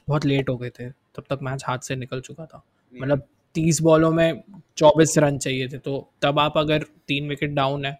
बहुत 0.08 0.26
लेट 0.26 0.50
हो 0.50 0.56
गए 0.58 0.70
थे। 0.70 0.90
तब 0.90 1.24
तक 1.30 1.40
मैच 1.44 1.64
हाथ 1.68 1.80
से 1.80 1.96
निकल 1.96 2.22
चुका 2.22 2.46
था। 2.46 2.64
मतलब 2.94 3.28
तीस 3.56 3.82
बॉलों 3.82 4.12
में 4.12 4.42
चौबीस 4.78 5.18
रन 5.18 5.38
चाहिए 5.38 5.68
थे। 5.68 5.78
तो 5.78 6.10
तब 6.22 6.40
आप 6.40 6.58
अगर 6.58 6.86
तीन 7.08 7.30
विकेट 7.30 7.52
डाउन 7.52 7.86
है 7.86 7.98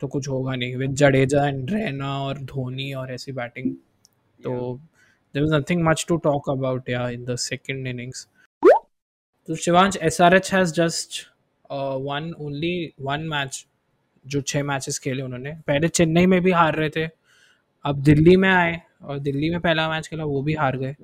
तो 0.00 0.08
कुछ 0.08 0.28
होगा 0.28 0.54
नहीं। 0.54 0.76
विद 0.76 0.94
जडेजा 0.94 1.46
एंड 1.48 1.70
रैना 1.70 2.18
और 2.20 2.38
धोनी 2.44 2.92
और 2.92 3.12
ऐसी 3.12 3.32
बैटिंग 3.32 3.74
तो 4.40 4.80
there 5.34 5.42
was 5.42 5.50
nothing 5.50 5.82
much 5.82 6.06
to 6.06 6.18
talk 6.20 6.48
about 6.48 6.90
yeah 6.94 7.08
in 7.08 7.24
the 7.24 7.36
second 7.36 7.86
innings. 7.86 8.26
So 9.48 9.54
Shivansh 9.54 9.98
SRH 10.08 10.48
has 10.50 10.72
just 10.72 11.26
uh, 11.70 11.96
won 12.00 12.34
only 12.38 12.94
one 13.12 13.28
match 13.28 13.64
जो 14.24 14.40
छः 14.40 14.62
मैचेस 14.62 14.98
खेले 14.98 15.22
उन्होंने 15.22 15.50
पहले 15.66 15.88
चेन्नई 15.88 16.26
में 16.26 16.40
भी 16.42 16.50
हार 16.50 16.74
रहे 16.76 16.90
थे 16.90 17.06
अब 17.84 18.02
दिल्ली 18.02 18.36
में 18.36 18.48
आए 18.48 18.80
और 19.02 19.18
दिल्ली 19.18 19.50
में 19.50 19.60
पहला 19.60 19.88
मैच 19.88 20.06
खेला 20.08 20.24
वो 20.24 20.42
भी 20.42 20.54
हार 20.54 20.76
गए 20.78 20.94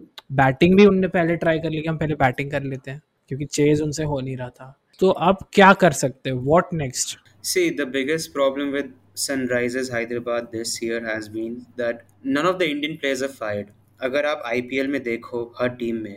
बैटिंग 0.41 0.77
भी 0.77 0.87
उनने 0.87 1.09
पहले 1.17 1.37
ट्राई 1.37 1.59
कर 1.59 1.71
ली 1.71 1.81
कि 1.83 1.89
हम 1.89 1.99
पहले 1.99 2.15
बैटिंग 2.23 2.51
कर 2.51 2.63
लेते 2.63 2.91
हैं 2.91 3.03
क्योंकि 3.29 3.45
चेज 3.47 3.81
उनसे 3.83 4.05
हो 4.13 4.21
नहीं 4.21 4.37
रहा 4.37 4.49
था 4.51 4.75
तो 5.01 5.11
अब 5.29 5.45
क्या 5.53 5.73
कर 5.83 5.93
सकते 5.99 6.31
हैं 6.31 6.37
what 6.37 6.73
next 6.75 7.19
See, 7.43 7.71
the 7.77 7.87
biggest 7.93 8.33
problem 8.33 8.73
with 8.73 8.89
Sunrisers 9.17 9.91
Hyderabad 9.93 10.51
this 10.53 10.73
year 10.83 10.99
has 11.05 11.29
been 11.37 11.55
that 11.77 12.03
none 12.23 12.49
of 12.51 12.59
the 12.59 12.69
Indian 12.71 12.99
players 12.99 13.23
are 13.23 13.31
fired. 13.37 13.71
अगर 14.03 14.27
आप 14.27 14.43
आईपीएल 14.47 14.89
में 14.89 15.03
देखो 15.03 15.43
हर 15.61 15.69
टीम 15.77 15.97
में 15.97 16.17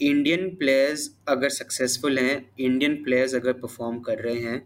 इंडियन 0.00 0.48
प्लेयर्स 0.56 1.08
अगर 1.28 1.48
सक्सेसफुल 1.48 2.18
हैं 2.18 2.36
इंडियन 2.60 2.94
प्लेयर्स 3.04 3.34
अगर 3.34 3.52
परफॉर्म 3.52 3.98
कर 4.00 4.18
रहे 4.18 4.40
हैं 4.40 4.62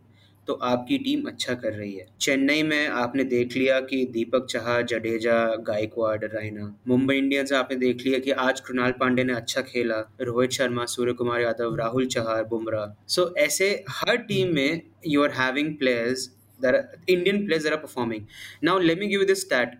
तो 0.49 0.55
आपकी 0.65 0.99
टीम 0.99 1.27
अच्छा 1.29 1.55
कर 1.55 1.73
रही 1.73 1.93
है 1.93 2.07
चेन्नई 2.21 2.63
में 2.63 2.87
आपने 2.87 3.25
देख 3.25 3.57
लिया 3.57 3.81
कि 3.81 4.05
दीपक 4.13 4.47
चाह 4.51 4.81
जडेजा 4.83 5.41
गायकवाड 5.67 6.25
रायना 6.35 6.73
मुंबई 6.89 7.17
इंडियंस 7.17 7.53
आपने 7.53 7.77
देख 7.77 8.05
लिया 8.07 8.19
कि 8.19 8.31
आज 8.47 8.61
कृणाल 8.61 8.93
पांडे 9.01 9.25
ने 9.25 9.33
अच्छा 9.33 9.63
खेला 9.63 10.01
रोहित 10.21 10.51
शर्मा 10.51 10.85
सूर्य 10.95 11.13
कुमार 11.13 11.41
यादव 11.41 11.77
राहुल 11.77 12.07
चहार 12.07 12.45
बुमराह 12.45 12.87
सो 13.09 13.23
so, 13.23 13.37
ऐसे 13.37 13.71
हर 13.91 14.17
टीम 14.31 14.55
में 14.55 14.81
you 15.07 15.23
are 15.25 15.31
having 15.33 15.77
players 15.77 16.29
that 16.61 16.75
are 16.75 16.99
Indian 17.07 17.47
players 17.47 17.63
that 17.65 17.73
are 17.73 17.79
performing. 17.79 18.27
Now, 18.63 18.79
let 18.79 18.99
me. 18.99 19.09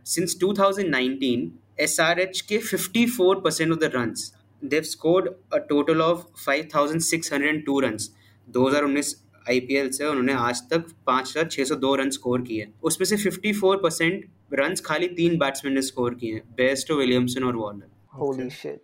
Since 0.05 0.35
2019, 0.37 1.53
SRH 1.79 2.41
के 2.43 2.59
54% 2.61 3.73
of 3.73 3.81
the 3.81 3.91
runs. 3.91 4.33
They've 4.63 4.87
scored 4.87 5.29
a 5.53 5.61
total 5.63 6.03
of 6.03 6.27
5602 6.39 7.81
runs. 7.81 8.11
2019 8.49 9.15
IPL 9.47 9.91
से 9.91 10.05
उन्होंने 10.05 10.33
आज 10.35 10.63
तक 10.71 10.85
पाँच 11.07 11.29
हज़ार 11.29 11.49
छः 11.49 11.65
सौ 11.65 11.75
दो 11.77 11.95
रन 11.95 12.11
स्कोर 12.11 12.43
किए 12.43 12.67
उसमें 12.85 13.07
से 13.07 13.17
54 13.21 13.77
परसेंट 13.83 14.25
रन 14.55 14.75
खाली 14.85 15.09
तीन 15.17 15.39
बैट्समैन 15.39 15.75
ने 15.75 15.83
स्कोर 15.83 16.15
किए 16.15 16.33
हैं 16.33 16.43
बेस्ट 16.57 16.91
विलियमसन 16.93 17.45
और 17.45 17.57
Warner 17.57 18.77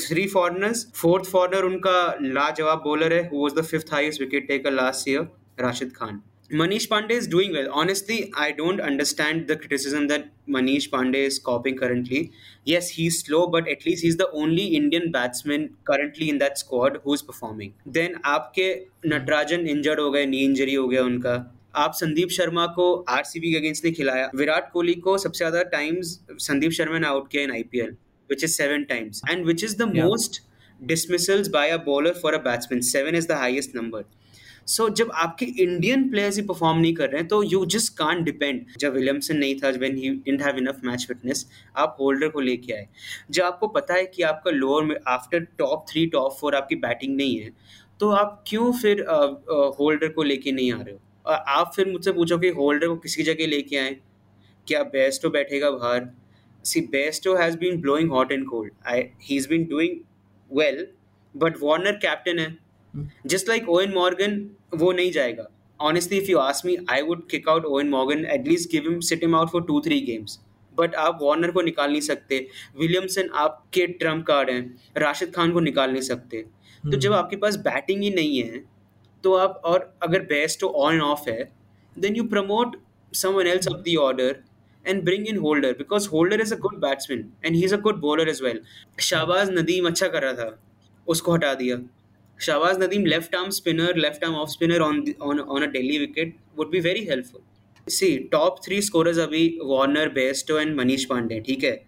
three 0.00 0.26
foreigners 0.28 0.86
fourth 0.94 1.30
foreigner 1.30 1.64
उनका 1.64 1.96
लाजवाब 2.22 2.82
बॉलर 2.84 3.12
है 3.12 3.22
who 3.28 3.42
was 3.42 3.54
the 3.54 3.64
fifth 3.64 3.92
highest 3.92 4.20
wicket 4.20 4.46
taker 4.48 4.72
last 4.72 5.08
year 5.08 5.28
Rashid 5.60 5.92
Khan 5.96 6.20
Manish 6.51 6.87
Pandey 6.87 7.11
is 7.11 7.27
doing 7.27 7.51
well. 7.51 7.67
Honestly, 7.73 8.31
I 8.33 8.51
don't 8.53 8.79
understand 8.79 9.47
the 9.47 9.57
criticism 9.57 10.07
that 10.07 10.29
Manish 10.47 10.89
Pandey 10.89 11.25
is 11.25 11.39
copying 11.39 11.77
currently. 11.77 12.31
Yes, 12.63 12.89
he's 12.89 13.19
slow, 13.19 13.47
but 13.47 13.67
at 13.67 13.85
least 13.85 14.01
he's 14.01 14.15
the 14.15 14.29
only 14.31 14.67
Indian 14.67 15.11
batsman 15.11 15.75
currently 15.83 16.29
in 16.29 16.37
that 16.37 16.57
squad 16.57 16.99
who's 17.03 17.21
performing. 17.21 17.73
Then 17.85 18.15
आपके 18.35 18.69
Natarajan 19.13 19.67
injured 19.75 19.99
हो 19.99 20.09
गए 20.11 20.25
knee 20.25 20.43
injury 20.45 20.73
हो 20.73 20.87
गया 20.87 21.03
उनका 21.03 21.35
आप 21.75 21.93
संदीप 21.93 22.29
शर्मा 22.37 22.65
को 22.75 22.91
RCB 23.17 23.51
के 23.51 23.57
against 23.57 23.85
नहीं 23.85 23.93
खिलाया 23.93 24.29
विराट 24.35 24.71
कोहली 24.71 24.93
को 25.07 25.17
सबसे 25.17 25.37
ज्यादा 25.37 25.63
टाइम्स 25.77 26.19
संदीप 26.47 26.71
शर्मा 26.79 26.99
ने 26.99 27.07
आउट 27.07 27.29
किया 27.31 27.43
in 27.43 27.51
IPL 27.51 27.95
which 28.29 28.41
is 28.45 28.55
seven 28.59 28.81
times 28.87 29.19
and 29.33 29.45
which 29.49 29.61
is 29.65 29.73
the 29.81 29.85
Yeah. 29.97 30.07
most 30.07 30.39
dismissals 30.79 31.49
by 31.51 31.65
a 31.75 31.77
bowler 31.83 32.13
for 32.23 32.31
a 32.37 32.39
batsman 32.47 32.81
seven 32.87 33.15
is 33.19 33.27
the 33.27 33.37
highest 33.43 33.77
number 33.77 34.01
So 34.66 34.84
so, 34.84 34.94
जब 34.94 35.10
आपके 35.14 35.46
इंडियन 35.62 36.08
प्लेयर्स 36.10 36.36
ही 36.36 36.42
perform 36.42 36.78
नहीं 36.80 36.94
कर 36.94 37.08
रहे 37.10 37.20
हैं 37.20 37.28
तो 37.28 37.42
you 37.42 37.64
just 37.66 37.92
can't 37.98 38.22
depend 38.24 38.66
जब 38.78 38.92
Williamson 38.94 39.36
नहीं 39.36 39.54
था 39.54 39.68
when 39.70 39.96
he 39.96 40.08
didn't 40.08 40.42
have 40.42 40.56
enough 40.58 40.80
match 40.84 41.06
fitness 41.08 41.46
आप 41.76 41.96
होल्डर 42.00 42.28
को 42.28 42.40
लेके 42.40 42.72
आए। 42.72 42.86
जब 43.30 43.44
आपको 43.44 43.68
पता 43.68 43.94
है 43.94 44.06
कि 44.06 44.22
आपका 44.22 44.50
लोअर 44.50 44.84
में 44.84 44.96
after 45.08 45.46
top 45.58 45.84
three 45.90 46.06
top 46.06 46.36
four 46.40 46.54
आपकी 46.54 46.76
बैटिंग 46.78 47.16
नहीं 47.16 47.38
है 47.40 47.50
तो 48.00 48.10
आप 48.12 48.42
क्यों 48.46 48.72
फिर 48.72 49.00
होल्डर 49.78 50.08
को 50.08 50.22
लेके 50.22 50.52
नहीं 50.52 50.72
आ 50.72 50.80
रहे 50.80 50.94
हो? 50.94 51.00
आप 51.26 51.72
फिर 51.76 51.88
मुझसे 51.88 52.12
पूछो 52.12 52.38
कि 52.38 52.48
होल्डर 52.52 52.88
को 52.88 52.96
किसी 52.98 53.22
जगह 53.22 53.46
लेके 53.46 53.76
आए 53.76 53.96
क्या 54.66 54.82
बेस्टो 54.84 55.30
बैठेगा 55.30 55.70
बाहर? 55.70 56.08
See 56.64 56.80
Bairstow 56.92 57.34
has 57.36 57.56
been 57.58 57.80
blowing 57.80 58.10
hot 58.10 58.32
and 58.32 58.46
cold 58.46 58.72
I 58.86 59.02
he 59.22 59.36
is 59.36 59.48
been 59.48 59.64
doing 59.70 60.00
well 60.50 60.86
but 61.34 61.62
Warner 61.62 61.92
captain 62.02 62.38
है। 62.38 62.61
जस्ट 63.26 63.48
लाइक 63.48 63.68
ओ 63.68 63.80
मॉर्गन 63.94 64.40
वो 64.74 64.92
नहीं 64.92 65.12
जाएगा। 65.12 65.48
Honestly 65.80 66.18
if 66.18 66.30
you 66.30 66.38
asked 66.38 66.66
me 66.66 66.76
I 66.90 67.02
would 67.02 67.28
kick 67.30 67.48
out 67.48 67.64
Eoin 67.64 67.82
Morgan 67.88 68.24
at least 68.32 68.70
give 68.70 68.90
him 68.90 68.98
sit 69.02 69.22
him 69.24 69.34
out 69.36 69.50
for 69.50 69.62
two 69.64 69.80
three 69.80 70.00
games 70.02 70.38
but 70.74 70.94
आप 70.96 71.18
Warner 71.22 71.50
को 71.50 71.62
निकाल 71.62 71.90
नहीं 71.90 72.00
सकते। 72.00 72.46
Williamson 72.78 73.28
आपके 73.36 73.86
ट्रंप 73.86 74.26
कार्ड 74.26 74.50
हैं। 74.50 74.62
राशिद 74.98 75.32
खान 75.34 75.52
को 75.52 75.60
निकाल 75.60 75.90
नहीं 75.90 76.02
सकते। 76.02 76.44
तो 76.84 76.96
जब 76.96 77.10
hmm. 77.10 77.18
आपके 77.18 77.36
पास 77.36 77.56
बैटिंग 77.58 78.02
ही 78.02 78.10
नहीं 78.10 78.42
है 78.42 78.62
तो 79.24 79.34
आप 79.36 79.60
और 79.64 79.92
अगर 80.02 80.20
बेस्ट 80.26 80.64
ऑन 80.64 80.94
एंड 80.94 81.02
ऑफ़ 81.02 81.28
है 81.30 81.42
then 81.96 82.16
you 82.16 82.24
promote 82.26 82.76
someone 83.12 83.46
else 83.46 83.68
of 83.68 83.80
the 83.80 83.96
order 84.00 84.36
and 84.84 85.02
bring 85.04 85.26
in 85.28 85.36
Holder 85.38 85.72
because 85.78 86.08
Holder 86.08 86.40
is 86.40 86.54
a 86.54 86.58
good 86.58 86.78
batsman 86.80 87.20
and 87.44 87.54
he 87.56 87.64
is 87.64 87.74
a 87.74 87.78
good 87.80 88.00
bowler 88.00 88.28
as 88.28 88.42
well 88.42 88.60
Shahbaz 89.00 89.50
Nadeem 89.50 89.86
अच्छा 89.86 90.08
कर 90.08 90.22
रहा 90.22 90.32
था। 90.32 90.58
उसको 91.06 91.32
हटा 91.32 91.52
दिया। 91.54 91.76
Shahbaz 92.40 92.76
Nadeem 92.76 93.08
left 93.08 93.34
arm 93.34 93.50
spinner, 93.52 93.94
left 93.94 94.24
arm 94.24 94.34
off 94.34 94.50
spinner 94.50 94.82
on 94.82 95.04
the, 95.04 95.16
on 95.20 95.38
on 95.40 95.62
a 95.62 95.72
Delhi 95.72 95.98
wicket 96.00 96.34
would 96.56 96.70
be 96.70 96.80
very 96.80 97.04
helpful. 97.04 97.40
See, 97.86 98.28
top 98.30 98.64
three 98.64 98.80
scorers 98.80 99.18
अभी 99.18 99.42
Warner, 99.62 100.08
Bairstow 100.10 100.60
and 100.60 100.78
Manish 100.78 101.06
Pandey 101.08 101.40
ठीक 101.46 101.64
है 101.64 101.78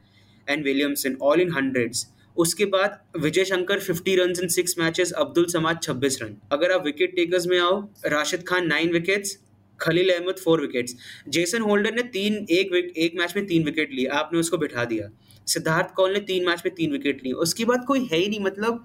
and 0.48 0.64
Williamson 0.64 1.16
all 1.20 1.42
in 1.46 1.50
hundreds. 1.56 2.04
उसके 2.36 2.64
बाद 2.66 2.98
Vijay 3.20 3.44
Shankar 3.44 3.80
50 3.80 4.16
run 4.18 4.32
in 4.42 4.48
six 4.50 4.74
matches 4.78 5.10
Abdul 5.18 5.44
Samad 5.48 5.80
26 5.82 6.20
run 6.22 6.34
अगर 6.52 6.72
आप 6.72 6.84
wicket 6.84 7.14
takers 7.16 7.46
में 7.46 7.58
आओ 7.58 7.80
Rashid 8.06 8.42
Khan 8.48 8.66
nine 8.66 8.92
wickets 8.92 9.36
Khaleel 9.80 10.10
Ahmed 10.12 10.38
four 10.44 10.60
wickets 10.60 10.96
Jason 11.28 11.62
Holder 11.62 11.94
ने 11.94 12.02
तीन 12.16 12.34
एक 12.50 12.72
विक, 12.72 12.92
एक 12.96 13.14
मैच 13.18 13.36
में 13.36 13.46
तीन 13.46 13.64
विकेट 13.64 13.92
लिए 13.92 14.06
आपने 14.20 14.38
उसको 14.38 14.58
बिठा 14.58 14.84
दिया 14.84 15.08
सिद्धार्थ 15.46 15.94
कौल 15.96 16.12
ने 16.12 16.20
तीन 16.32 16.46
मैच 16.48 16.62
में 16.66 16.74
तीन 16.74 16.92
विकेट 16.92 17.22
लिए 17.24 17.32
उसके 17.46 17.64
बाद 17.64 17.84
कोई 17.88 18.04
है 18.12 18.18
ही 18.18 18.28
नहीं 18.28 18.40
मतलब 18.40 18.84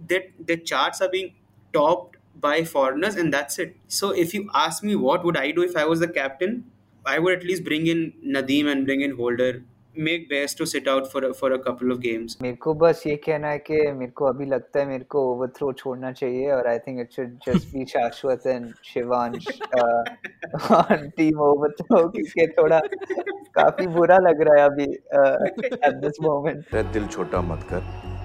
that 0.00 0.30
the 0.46 0.56
charts 0.56 1.00
are 1.00 1.08
being 1.08 1.34
topped 1.74 2.16
by 2.40 2.64
foreigners 2.64 3.16
and 3.16 3.32
that's 3.32 3.58
it 3.58 3.76
so 3.88 4.10
if 4.10 4.34
you 4.34 4.48
ask 4.54 4.82
me 4.82 4.96
what 4.96 5.24
would 5.24 5.36
i 5.36 5.50
do 5.50 5.62
if 5.62 5.76
i 5.76 5.84
was 5.84 6.00
the 6.00 6.08
captain 6.08 6.64
i 7.04 7.18
would 7.18 7.38
at 7.38 7.44
least 7.44 7.64
bring 7.64 7.86
in 7.86 8.12
nadeem 8.36 8.70
and 8.72 8.84
bring 8.84 9.00
in 9.00 9.16
holder 9.16 9.52
make 9.96 10.28
best 10.28 10.58
to 10.58 10.66
sit 10.66 10.86
out 10.86 11.10
for 11.10 11.24
a, 11.24 11.34
for 11.34 11.52
a 11.52 11.58
couple 11.58 11.92
of 11.92 12.00
games 12.00 12.36
मेरे 12.42 12.56
को 12.64 12.74
बस 12.74 13.02
ये 13.06 13.16
कहना 13.26 13.48
है 13.48 13.58
कि 13.58 13.80
मेरे 13.92 14.12
को 14.16 14.24
अभी 14.26 14.46
लगता 14.46 14.80
है 14.80 14.86
मेरे 14.86 15.04
को 15.10 15.22
ओवरथ्रो 15.32 15.72
छोड़ना 15.72 16.12
चाहिए 16.12 16.50
और 16.52 16.66
I 16.68 16.78
think 16.86 17.00
it 17.00 17.12
should 17.16 17.38
just 17.46 17.74
be 17.74 17.84
Shashwat 17.92 18.46
and 18.46 18.72
Shivansh 18.92 19.48
on 20.70 21.08
team 21.16 21.40
overthrow 21.48 22.06
क्योंकि 22.08 22.46
थोड़ा 22.58 22.80
काफी 23.58 23.86
बुरा 23.96 24.18
लग 24.28 24.42
रहा 24.48 24.62
है 24.62 24.68
अभी 24.70 24.92
एट 25.88 26.00
दिस 26.04 26.20
मोमेंट 26.22 26.74
दिल 26.92 27.06
छोटा 27.06 27.40
मत 27.52 27.66
कर 27.72 28.19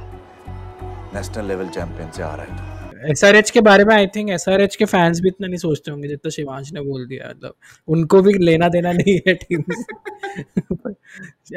नेशनल 1.15 1.45
लेवल 1.45 1.69
चैंपियन 1.69 2.11
से 2.11 2.23
आ 2.23 2.35
रहा 2.35 2.45
है 2.45 2.57
तो। 2.57 3.11
एसआरएच 3.11 3.51
के 3.51 3.61
बारे 3.61 3.85
में 3.85 3.95
आई 3.95 4.07
थिंक 4.07 4.31
एसआरएच 4.31 4.77
के 4.77 4.85
फैंस 4.85 5.21
भी 5.21 5.29
इतना 5.29 5.47
नहीं 5.47 5.59
सोचते 5.59 5.91
होंगे 5.91 6.09
जितना 6.09 6.31
शिवांश 6.31 6.73
ने 6.73 6.81
बोल 6.81 7.07
दिया 7.07 7.29
मतलब 7.31 7.55
उनको 7.89 8.23
भी 8.23 8.33
लेना 8.33 8.69
देना 8.69 8.93
नहीं 8.93 9.21
है 9.29 9.35
टीम 9.35 9.63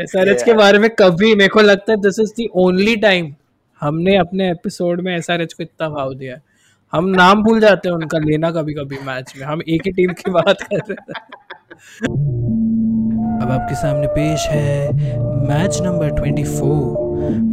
एसआरएच 0.02 0.44
के 0.44 0.54
बारे 0.54 0.80
में 0.80 0.90
कभी 0.90 1.36
मेरे 1.36 1.48
को 1.48 1.62
लगता 1.62 1.92
है 1.92 2.02
this 2.02 2.20
is 2.20 2.34
the 2.42 2.48
only 2.56 2.96
time 2.96 3.34
हमने 3.82 4.18
अपने 4.18 4.52
एपिसोड 4.52 5.02
में 5.02 5.18
एसआरएच 5.18 5.54
को 5.54 5.64
इतना 5.64 5.90
भाव 5.90 6.14
दिया 6.14 6.36
है। 6.36 6.42
हम 6.94 7.06
नाम 7.06 7.44
भूल 7.44 7.60
जाते 7.60 7.90
हैं 7.90 7.96
उनका 7.96 8.18
लेना 8.18 8.52
कभी 8.52 8.74
कभी 8.74 8.98
मैच 9.06 9.34
में 9.38 9.46
हम 9.46 9.62
एक 9.70 9.82
ही 9.86 9.92
टीम 9.92 10.12
की 10.12 10.32
बात 10.32 10.62
कर 10.62 10.78
रहे 10.78 10.94
हैं। 10.94 11.22
अब 13.42 13.52
आपके 13.52 13.76
सामने 13.76 14.08
पेश 14.08 14.48
है 14.48 14.90
match 15.50 15.80
number 15.82 16.10
24 16.12 16.62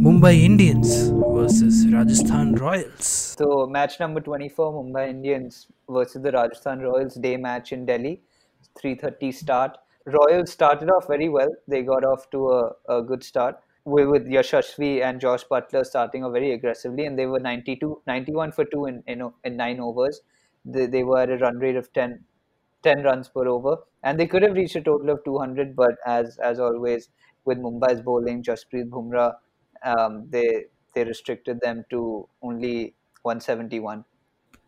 Mumbai 0.03 0.35
Indians 0.37 1.09
versus 1.37 1.85
Rajasthan 1.93 2.55
Royals. 2.55 3.05
So, 3.37 3.67
match 3.67 3.99
number 3.99 4.19
24, 4.19 4.73
Mumbai 4.73 5.09
Indians 5.09 5.67
versus 5.87 6.21
the 6.23 6.31
Rajasthan 6.31 6.79
Royals 6.79 7.13
day 7.15 7.37
match 7.37 7.71
in 7.71 7.85
Delhi. 7.85 8.21
3:30 8.79 9.31
start. 9.31 9.77
Royals 10.05 10.51
started 10.51 10.89
off 10.89 11.07
very 11.07 11.29
well. 11.29 11.49
They 11.67 11.81
got 11.83 12.03
off 12.03 12.29
to 12.31 12.49
a, 12.49 12.61
a 12.97 13.01
good 13.03 13.23
start 13.23 13.59
with, 13.85 14.07
with 14.09 14.25
Yashashvi 14.27 15.03
and 15.03 15.21
Josh 15.21 15.43
Butler 15.43 15.83
starting 15.83 16.23
off 16.23 16.33
very 16.33 16.53
aggressively, 16.53 17.05
and 17.05 17.19
they 17.19 17.27
were 17.27 17.39
92, 17.39 18.01
91 18.07 18.51
for 18.51 18.65
two 18.65 18.85
in 18.85 19.03
in, 19.05 19.21
in 19.43 19.57
nine 19.57 19.79
overs. 19.79 20.21
They, 20.65 20.87
they 20.87 21.03
were 21.03 21.19
at 21.19 21.29
a 21.29 21.37
run 21.37 21.59
rate 21.59 21.75
of 21.75 21.91
10, 21.93 22.23
10 22.83 23.03
runs 23.03 23.29
per 23.29 23.47
over, 23.47 23.77
and 24.03 24.19
they 24.19 24.27
could 24.27 24.41
have 24.41 24.53
reached 24.53 24.75
a 24.75 24.81
total 24.81 25.11
of 25.11 25.23
200. 25.23 25.75
But 25.75 26.01
as 26.05 26.39
as 26.39 26.59
always 26.59 27.09
with 27.45 27.59
Mumbai's 27.59 28.01
bowling, 28.01 28.41
Jasprit 28.43 28.89
Bumrah, 28.89 29.33
um, 29.83 30.25
they 30.29 30.65
they 30.97 31.05
restricted 31.05 31.63
them 31.63 31.81
to 31.91 32.03
only 32.43 32.75
171. 33.25 34.03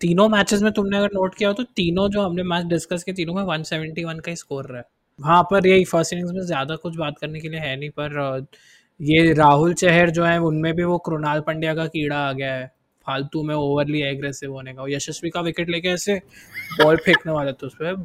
तीनों 0.01 0.27
matches 0.29 0.61
में 0.61 0.71
तुमने 0.73 0.97
अगर 0.97 1.09
note 1.13 1.35
किया 1.35 1.49
हो 1.49 1.53
तो 1.53 1.63
तीनों 1.75 2.07
जो 2.09 2.21
हमने 2.21 2.43
मैच 2.45 2.65
डिस्कस 2.67 3.03
किए, 3.03 3.13
तीनों 3.15 3.33
में 3.33 3.43
171 3.45 4.19
का 4.19 4.31
ही 4.31 4.35
स्कोर 4.37 4.65
रहा 4.65 4.77
है। 4.77 4.85
वहाँ 5.19 5.43
पर 5.51 5.67
यही 5.67 5.85
फ़र्स्ट 5.85 6.13
इनिंग्स 6.13 6.31
में 6.33 6.41
ज़्यादा 6.41 6.75
कुछ 6.83 6.95
बात 6.97 7.17
करने 7.21 7.39
के 7.39 7.49
लिए 7.49 7.59
है 7.59 7.75
नहीं, 7.79 7.89
पर 7.89 8.45
ये 8.99 9.33
राहुल 9.33 9.73
चहर 9.73 10.09
जो 10.09 10.23
है, 10.25 10.37
उनमें 10.39 10.73
भी 10.75 10.83
वो 10.83 10.97
कृणाल 10.99 11.39
पंड्या 11.47 11.73
का 11.75 11.85
कीड़ा 11.87 12.17
आ 12.19 12.31
गया 12.33 12.53
है। 12.53 12.71
फालतू 13.05 13.43
में 13.43 13.53
ओवरली 13.55 14.01
एग्रेसिव 14.03 14.51
होने 14.53 14.73
का। 14.73 14.85
यशस्वी 14.89 15.29
का 15.29 15.41
विकेट 15.41 15.69
लेके 15.69 15.89
ऐसे 15.89 16.15
बॉल 16.81 16.97
फेंकने 17.05 17.31
वाला 17.33 17.51
था 17.51 17.67
उस 17.67 17.75
पर 17.75 17.95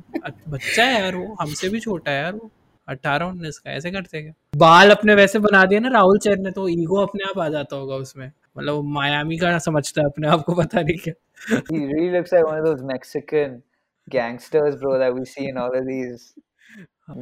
बच्चा 0.48 0.84
है 0.84 1.00
यार 1.00 1.16
वो, 1.16 1.37
हमसे 1.40 1.68
भी 1.68 1.80
छोटा 1.80 2.10
है 2.10 2.22
यार 2.22 2.32
वो। 2.34 2.50
अट्ठारह 2.88 3.27
उन्नीस 3.27 3.59
का 3.59 3.70
ऐसे 3.70 3.90
करते 3.90 4.23
क्या? 4.23 4.33
बाल 4.57 4.90
अपने 4.90 5.14
वैसे 5.14 5.38
बना 5.38 5.64
दिए 5.64 5.81
ना 5.81 5.88
राहुल 5.88 6.18
चहर 6.18 6.38
ने 6.38 6.51
तो 6.51 6.68
ईगो 6.68 7.01
अपने 7.03 7.29
आप 7.29 7.38
आ 7.38 7.49
जाता 7.49 7.77
होगा 7.77 7.94
उसमें। 7.97 8.27
मतलब 8.59 8.83
मायामी 8.94 9.38
का 9.38 9.59
समझता 9.59 10.01
है 10.01 10.07
अपने 10.07 10.29
आप 10.29 10.42
को 10.42 10.55
पता 10.55 10.81
नहीं 10.81 10.97
क्या। 10.97 11.14
He 11.70 11.79
really 11.87 12.11
looks 12.16 12.35
like 12.35 12.44
one 12.49 12.59
of 12.59 12.66
those 12.66 12.85
Mexican 12.90 13.57
gangsters, 14.09 14.77
bro, 14.83 14.92
that 14.99 15.14
we 15.14 15.25
see 15.31 15.49
in 15.53 15.59
all 15.62 15.75
of 15.81 15.88
these 15.88 16.29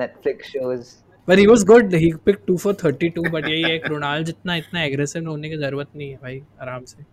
Netflix 0.00 0.52
shows. 0.56 0.92
पर 1.28 1.38
he 1.38 1.46
was 1.46 1.64
good 1.64 1.94
he 1.94 2.12
pick 2.26 2.38
2 2.50 2.56
for 2.58 2.74
32 2.74 3.28
but 3.32 3.48
यही 3.48 3.62
है 3.62 3.78
कृणाल 3.78 4.24
जितना 4.24 4.54
इतना 4.56 4.82
एग्रेसिव 4.82 5.28
होने 5.28 5.48
की 5.50 5.56
ज़रूरत 5.56 5.88
नहीं 5.96 6.10
है 6.10 6.16
भाई 6.16 6.40
आराम 6.60 6.84
से 6.84 7.04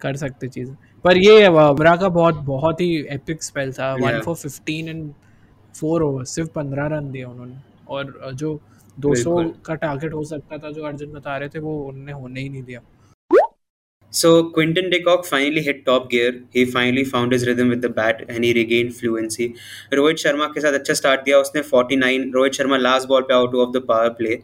कर 0.00 0.16
सकते 0.16 0.48
चीज़ें। 0.48 0.74
पर 1.04 1.18
ये 1.18 1.48
बुमराह 1.48 1.96
का 1.96 2.08
बहुत 2.08 2.34
बहुत 2.44 2.80
ही 2.80 2.94
एपिक 3.10 3.42
स्पेल 3.42 3.72
था। 3.72 3.92
One 3.94 4.10
Yeah. 4.10 4.24
For 4.24 4.34
15 4.36 4.88
and 4.88 5.12
four 5.80 6.02
over 6.02 6.24
सिर्फ़ 6.26 6.50
15 6.54 6.86
रन 6.92 7.10
दिए 7.12 7.24
उन्होंने। 7.24 7.54
और 7.88 8.32
जो 8.34 8.58
200 8.96 9.36
बिल्कुल। 9.36 9.52
का 9.66 9.74
टारगेट 9.76 10.12
हो 10.14 10.24
सकता 10.24 10.58
था 10.58 10.70
जो 10.70 10.82
अर्जुन 10.84 11.12
बता 11.12 11.36
रहे 11.36 11.48
थे 11.48 11.58
वो 11.58 11.78
उन्होंने 11.84 12.12
होने 12.12 12.40
ही 12.40 12.48
नहीं 12.48 12.62
दिया। 12.62 12.80
So 14.12 14.30
Quinton 14.56 14.90
de 14.92 14.98
Kock 15.04 15.22
finally 15.26 15.60
hit 15.66 15.78
top 15.84 16.08
gear. 16.10 16.32
He 16.54 16.62
finally 16.72 17.02
found 17.12 17.34
his 17.34 17.44
rhythm 17.48 17.70
with 17.72 17.84
the 17.84 17.90
bat 17.98 18.18
and 18.24 18.46
he 18.46 18.50
regained 18.58 18.90
fluency. 18.96 19.46
Rohit 19.92 20.16
Sharma 20.22 20.46
के 20.54 20.60
साथ 20.60 20.72
अच्छा 20.78 20.94
स्टार्ट 20.94 21.20
दिया 21.24 21.38
उसने 21.38 21.62
49 21.62 22.26
रोहित 22.34 22.52
शर्मा 22.54 22.76
लास्ट 22.76 23.08
बॉल 23.08 23.22
पे 23.30 23.34
out 23.34 23.54
of 23.54 23.70
the 23.76 23.82
power 23.88 24.08
play 24.18 24.38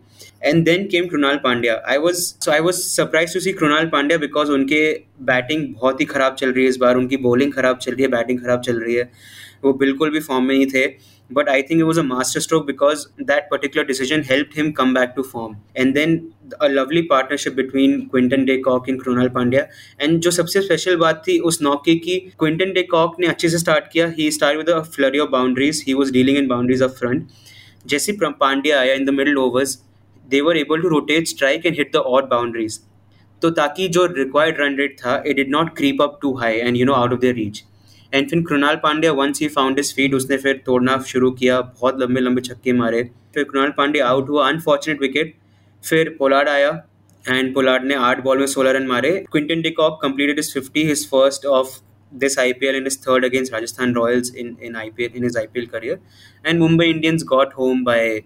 and 0.45 0.65
then 0.65 0.87
came 0.93 1.09
Krunal 1.09 1.37
Pandya 1.45 1.75
I 1.89 1.99
was 2.05 2.15
so 2.15 2.51
I 2.53 2.61
was 2.61 2.75
surprise 2.75 3.35
to 3.35 3.41
see 3.41 3.53
Krunal 3.61 3.89
Pandya 3.93 4.19
because 4.19 4.51
उनके 4.53 4.81
batting 5.33 5.67
बहुत 5.75 6.01
ही 6.01 6.07
खराब 6.07 6.35
चल 6.35 6.53
रही 6.53 6.65
है 6.65 6.71
इस 6.71 6.77
बार। 6.81 6.97
उनकी 6.97 7.17
बॉलिंग 7.29 7.53
खराब 7.53 7.79
चल 7.79 7.93
रही 7.93 8.03
है 8.03 8.09
बैटिंग 8.11 8.41
खराब 8.43 8.61
चल 8.61 8.81
रही 8.81 8.95
है। 8.95 9.11
वो 9.63 9.73
बिल्कुल 9.75 10.11
भी 10.11 10.21
फॉर्म 10.21 10.45
में 10.45 10.55
नहीं 10.57 10.67
थे 10.67 10.87
but 11.31 11.49
I 11.49 11.63
think 11.63 11.81
it 11.81 11.85
was 11.85 11.99
a 12.01 12.03
master 12.03 12.41
stroke 12.41 12.67
because 12.67 13.07
that 13.23 13.49
particular 13.53 13.87
decision 13.87 14.23
help 14.31 14.51
him 14.57 14.71
come 14.73 14.95
back 14.95 15.13
to 15.17 15.23
form 15.23 15.57
and 15.77 15.95
then 15.95 16.17
a 16.61 16.69
lovely 16.69 17.03
partnership 17.11 17.55
between 17.55 18.01
Quinton 18.11 18.45
de 18.45 18.57
Kock 18.59 18.89
and 18.89 19.03
Krunal 19.03 19.33
Pandya 19.35 19.67
and 20.01 20.19
जो 20.21 20.31
सबसे 20.31 20.63
special 20.63 20.97
बात 20.97 21.23
थी 21.29 21.39
उस 21.51 21.63
नौके 21.63 21.95
की 21.99 22.19
Quinton 22.39 22.73
de 22.73 22.83
Kock 22.91 23.21
ने 23.21 23.27
अच्छे 23.27 23.49
से 23.49 23.59
start 23.59 23.93
किया. 23.93 24.07
He 24.19 24.31
start 24.31 24.59
with 24.59 24.75
flurry 24.95 25.19
of 25.19 25.31
boundaries 25.31 25.85
he 25.89 25.95
was 25.95 26.13
dealing 26.13 26.39
in 26.39 26.49
boundaries 26.49 26.83
of 26.83 26.99
front 26.99 27.29
जैसे 27.87 28.17
पांड्या 28.23 28.81
आया 28.81 28.95
in 28.95 29.05
the 29.05 29.11
middle 29.11 29.39
overs 29.39 29.79
they 30.29 30.41
were 30.41 30.57
able 30.57 30.83
to 30.83 30.89
rotate 30.89 31.29
strike 31.29 31.67
and 31.67 31.77
hit 31.79 31.93
the 31.93 32.07
odd 32.09 32.29
boundaries 32.29 32.81
तो 33.43 33.51
ताकि 33.51 33.89
जो 33.89 34.05
required 34.07 34.61
run 34.61 34.77
rate 34.77 34.97
था 35.01 35.23
it 35.27 35.37
did 35.37 35.51
not 35.51 35.77
creep 35.77 36.03
up 36.03 36.19
too 36.23 36.33
high 36.37 36.55
and 36.55 36.77
you 36.77 36.87
know 36.87 36.93
out 36.93 37.13
of 37.13 37.21
their 37.21 37.35
reach 37.35 37.63
and 38.13 38.29
फिर 38.31 38.43
Krunal 38.49 38.77
Pandya 38.83 39.13
once 39.13 39.41
he 39.41 39.49
found 39.49 39.79
his 39.79 39.95
feet 39.95 40.15
उसने 40.15 40.37
फिर 40.37 40.63
तोड़ना 40.67 40.97
शुरू 41.07 41.31
किया। 41.31 41.61
बहुत 41.61 42.01
लंबे 42.01 42.21
लंबे 42.21 42.43
छक्के 42.43 42.73
मारे। 42.73 43.03
फिर 43.35 43.45
कृणाल 43.45 43.73
पांड्या 43.77 44.07
आउट 44.07 44.29
हुआ। 44.29 44.49
अनफॉर्चुनेट 44.49 45.01
विकेट 45.01 45.35
फिर 45.83 46.17
पोलार्ड 46.19 46.49
आया। 46.49 46.71
एंड 47.25 47.55
पोलार्ड 47.55 47.85
ने 47.85 47.95
आठ 47.95 48.23
बॉल 48.25 48.39
में 48.39 48.47
सोलह 48.47 48.71
रन 48.71 48.87
मारे। 48.87 49.11
Quinton 49.33 49.63
de Kock 49.63 49.99
completed 50.03 50.39
his 50.39 50.53
fifty 50.55 50.85
his 50.85 51.07
first 51.11 51.47
of 51.47 51.79
this 52.13 52.37
IPL 52.39 52.77
in 52.77 52.85
his 52.85 52.97
third 52.97 53.25
against 53.25 53.53
Rajasthan 53.53 53.95
Royals 53.95 54.31
in, 54.33 54.57
in 54.61 54.73
IPL 54.75 55.15
in 55.15 55.23
his 55.23 55.37
IPL 55.37 55.71
career. 55.71 56.01
And 56.45 56.59
Mumbai 56.59 56.87
Indians 56.89 57.23
got 57.23 57.53
home 57.53 57.85
by 57.85 58.25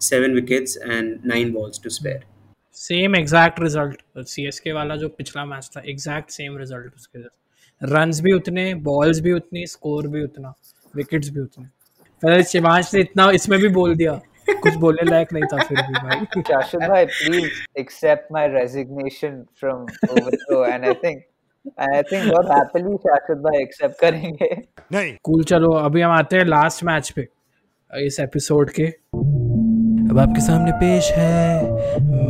seven 0.00 0.34
wickets 0.34 0.76
and 0.76 1.24
nine 1.24 1.52
balls 1.52 1.78
to 1.78 1.90
spare. 1.90 2.22
Same 2.76 3.16
exact 3.16 3.60
result 3.60 4.26
CSK 4.26 4.72
वाला 4.72 4.96
जो 4.96 5.08
पिछला 5.08 5.44
match 5.44 5.70
था 5.76 5.82
exact 5.86 6.30
same 6.30 6.56
result 6.58 6.94
उसके 6.96 7.18
run 7.82 8.10
भी 8.20 8.32
उतने 8.32 8.74
balls 8.74 9.20
भी 9.20 9.32
उतनी 9.32 9.66
score 9.66 10.08
भी 10.08 10.24
उतना 10.24 10.54
विकेट्स 10.96 11.28
भी 11.28 11.40
उतने। 11.40 11.66
पहले 12.22 12.42
शिवांश 12.42 12.94
ने 12.94 13.00
इतना 13.00 13.30
इसमें 13.30 13.60
भी 13.60 13.68
बोल 13.68 13.94
दिया। 13.94 14.20
कुछ 14.50 14.74
बोलने 14.74 15.10
लायक 15.10 15.32
नहीं 15.32 15.44
था 15.44 15.62
फिर 15.62 15.82
भी 15.82 15.92
भाई। 15.92 16.42
शाशिद 16.42 16.80
भाई 16.80 17.04
please 17.04 17.50
accept 17.78 18.32
my 18.32 18.48
resignation 18.48 19.44
from 19.60 19.80
Overthrow 19.82 20.64
and 20.64 20.84
I 20.84 20.94
think 20.94 21.22
I 21.80 22.02
think 22.02 22.32
बहुत 22.32 22.46
हैप्पीली 22.46 22.96
शाशिद 22.96 23.36
भाई 23.36 23.62
एक्सेप्ट 23.62 24.00
करेंगे। 24.00 24.62
नहीं। 24.92 25.16
कूल 25.22 25.34
cool, 25.34 25.50
चलो 25.50 25.70
अभी 25.70 26.00
हम 26.00 26.12
आते 26.12 26.36
हैं 26.36 26.44
लास्ट 26.44 26.84
मैच 26.84 27.10
पे 27.10 27.28
इस 28.06 28.20
एपिसोड 28.20 28.70
के। 28.70 28.86
अब 30.10 30.18
आपके 30.18 30.40
सामने 30.40 30.72
पेश 30.72 31.10
है 31.10 31.64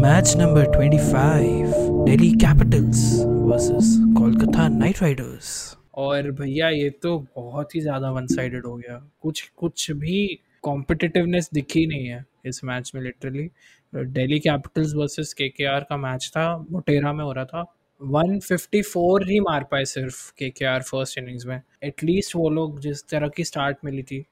match 0.00 0.34
number 0.36 0.64
25 0.64 1.74
Delhi 2.06 2.30
Capitals 2.30 3.24
versus 3.48 3.86
Kolkata 4.16 4.66
Knight 4.68 5.00
Riders 5.02 5.50
और 5.96 6.30
भैया, 6.30 6.68
ये 6.68 6.88
तो 6.92 7.18
बहुत 7.36 7.74
ही 7.74 7.80
ज़्यादा 7.80 8.10
वन 8.10 8.26
साइडेड 8.26 8.64
हो 8.66 8.74
गया। 8.76 8.96
कुछ 9.22 9.40
कुछ 9.56 9.90
भी 9.92 10.40
कॉम्पिटिटिवनेस 10.62 11.48
दिखी 11.54 11.86
नहीं 11.86 12.06
है 12.06 12.24
इस 12.46 12.62
मैच 12.64 12.90
में 12.94 13.00
literally 13.02 13.48
Delhi 13.92 14.38
Capitals 14.38 14.92
versus 14.94 15.32
KKR 15.32 15.86
का 15.90 15.96
मैच 15.96 16.28
था, 16.28 16.56
मोटेरा 16.70 17.12
में 17.12 17.24
हो 17.24 17.32
रहा 17.32 17.44
था। 17.44 17.64
154 18.00 19.28
ही 19.28 19.38
मार 19.40 19.64
पाए 19.70 19.84
सिर्फ़ 19.84 20.20
केकेआर 20.38 20.82
फ़र्स्ट 20.82 21.18
इनिंग्स 21.18 21.46
में। 21.46 21.60
एटलीस्ट 21.82 22.36
वो 22.36 22.48
लोग 22.50 22.80
जिस 22.80 23.02
तरह 23.08 23.28
की 23.28 23.44
स्टार्ट 23.44 23.78
मिली 23.84 24.02
थी, 24.02 24.24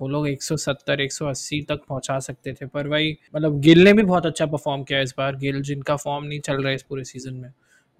वो 0.00 0.08
लोग 0.08 0.28
170 0.28 1.00
180 1.00 1.60
तक 1.68 1.84
पहुँचा 1.88 2.18
सकते 2.20 2.52
थे। 2.52 2.66
पर 2.66 2.88
भाई 2.88 3.16
मतलब 3.36 3.60
गिल 3.60 3.84
ने 3.84 3.92
भी 3.92 4.02
बहुत 4.04 4.26
अच्छा 4.26 4.46
परफॉर्म 4.46 4.82
किया 4.84 5.00
इस 5.00 5.14
बार। 5.18 5.36
गिल 5.36 5.60
जिनका 5.62 5.96
फॉर्म 5.96 6.24
नहीं 6.24 6.40
चल 6.40 6.56
रहा 6.56 6.68
है 6.68 6.74
इस 6.74 6.82
पूरे 6.82 7.04
सीज़न 7.04 7.34
में। 7.34 7.50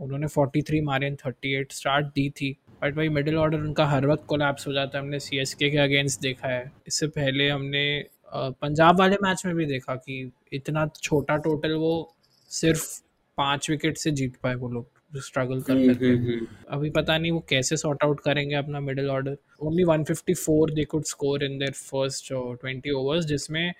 उन्होंने 0.00 0.26
43 0.28 0.80
मारे 0.82 1.06
एंड 1.06 1.16
38 1.18 1.72
स्टार्ट 1.72 2.06
दी 2.06 2.30
थी। 2.30 2.56
बट 2.82 2.94
भाई 2.94 3.08
मिडिल 3.08 3.36
ऑर्डर 3.36 3.58
उनका 3.58 3.86
हर 3.86 4.06
वक्त 4.06 4.24
कोलैप्स 4.26 4.66
हो 4.66 4.72
जाता 4.72 4.98
है। 4.98 5.04
हमने 5.04 5.18
सी 5.20 5.38
एस 5.38 5.54
के 5.54 5.76
अगेंस्ट 5.78 6.20
देखा 6.20 6.48
है। 6.48 6.72
इससे 6.86 7.06
पहले 7.06 7.48
हमने 7.48 8.04
पंजाब 8.36 8.98
वाले 9.00 9.16
मैच 9.22 9.42
में 9.46 9.54
भी 9.54 9.66
देखा 9.66 9.94
कि 9.94 10.32
इतना 10.52 10.90
छोटा 11.02 11.36
टोटल 11.36 11.72
वो 11.72 12.14
सिर्फ़ 12.50 13.02
पाँच 13.36 13.70
विकेट 13.70 13.96
से 13.96 14.10
जीत 14.10 14.36
पाए 14.36 14.54
वो 14.54 14.68
लोग 14.68 14.86
स्ट्रगल 15.16 15.60
कर 15.60 15.74
रहे 15.74 15.94
थे। 15.94 16.06
हम्म, 16.06 16.18
हम्म, 16.18 16.32
हम्म। 16.32 16.46
अभी 16.68 16.90
पता 16.90 17.18
नहीं 17.18 17.32
वो 17.32 17.44
कैसे 17.48 17.76
सॉर्ट 17.76 18.04
आउट 18.04 18.20
करेंगे 18.20 18.54
अपना 18.54 18.80
middle 18.80 19.10
order 19.10 19.36
only 19.60 19.84
154 19.84 20.70
they 20.70 20.84
could 20.84 21.04
score 21.04 21.44
in 21.44 21.58
their 21.58 21.70
first 21.70 22.32
20 22.64 22.92
overs 22.92 23.24
जिसमें 23.24 23.74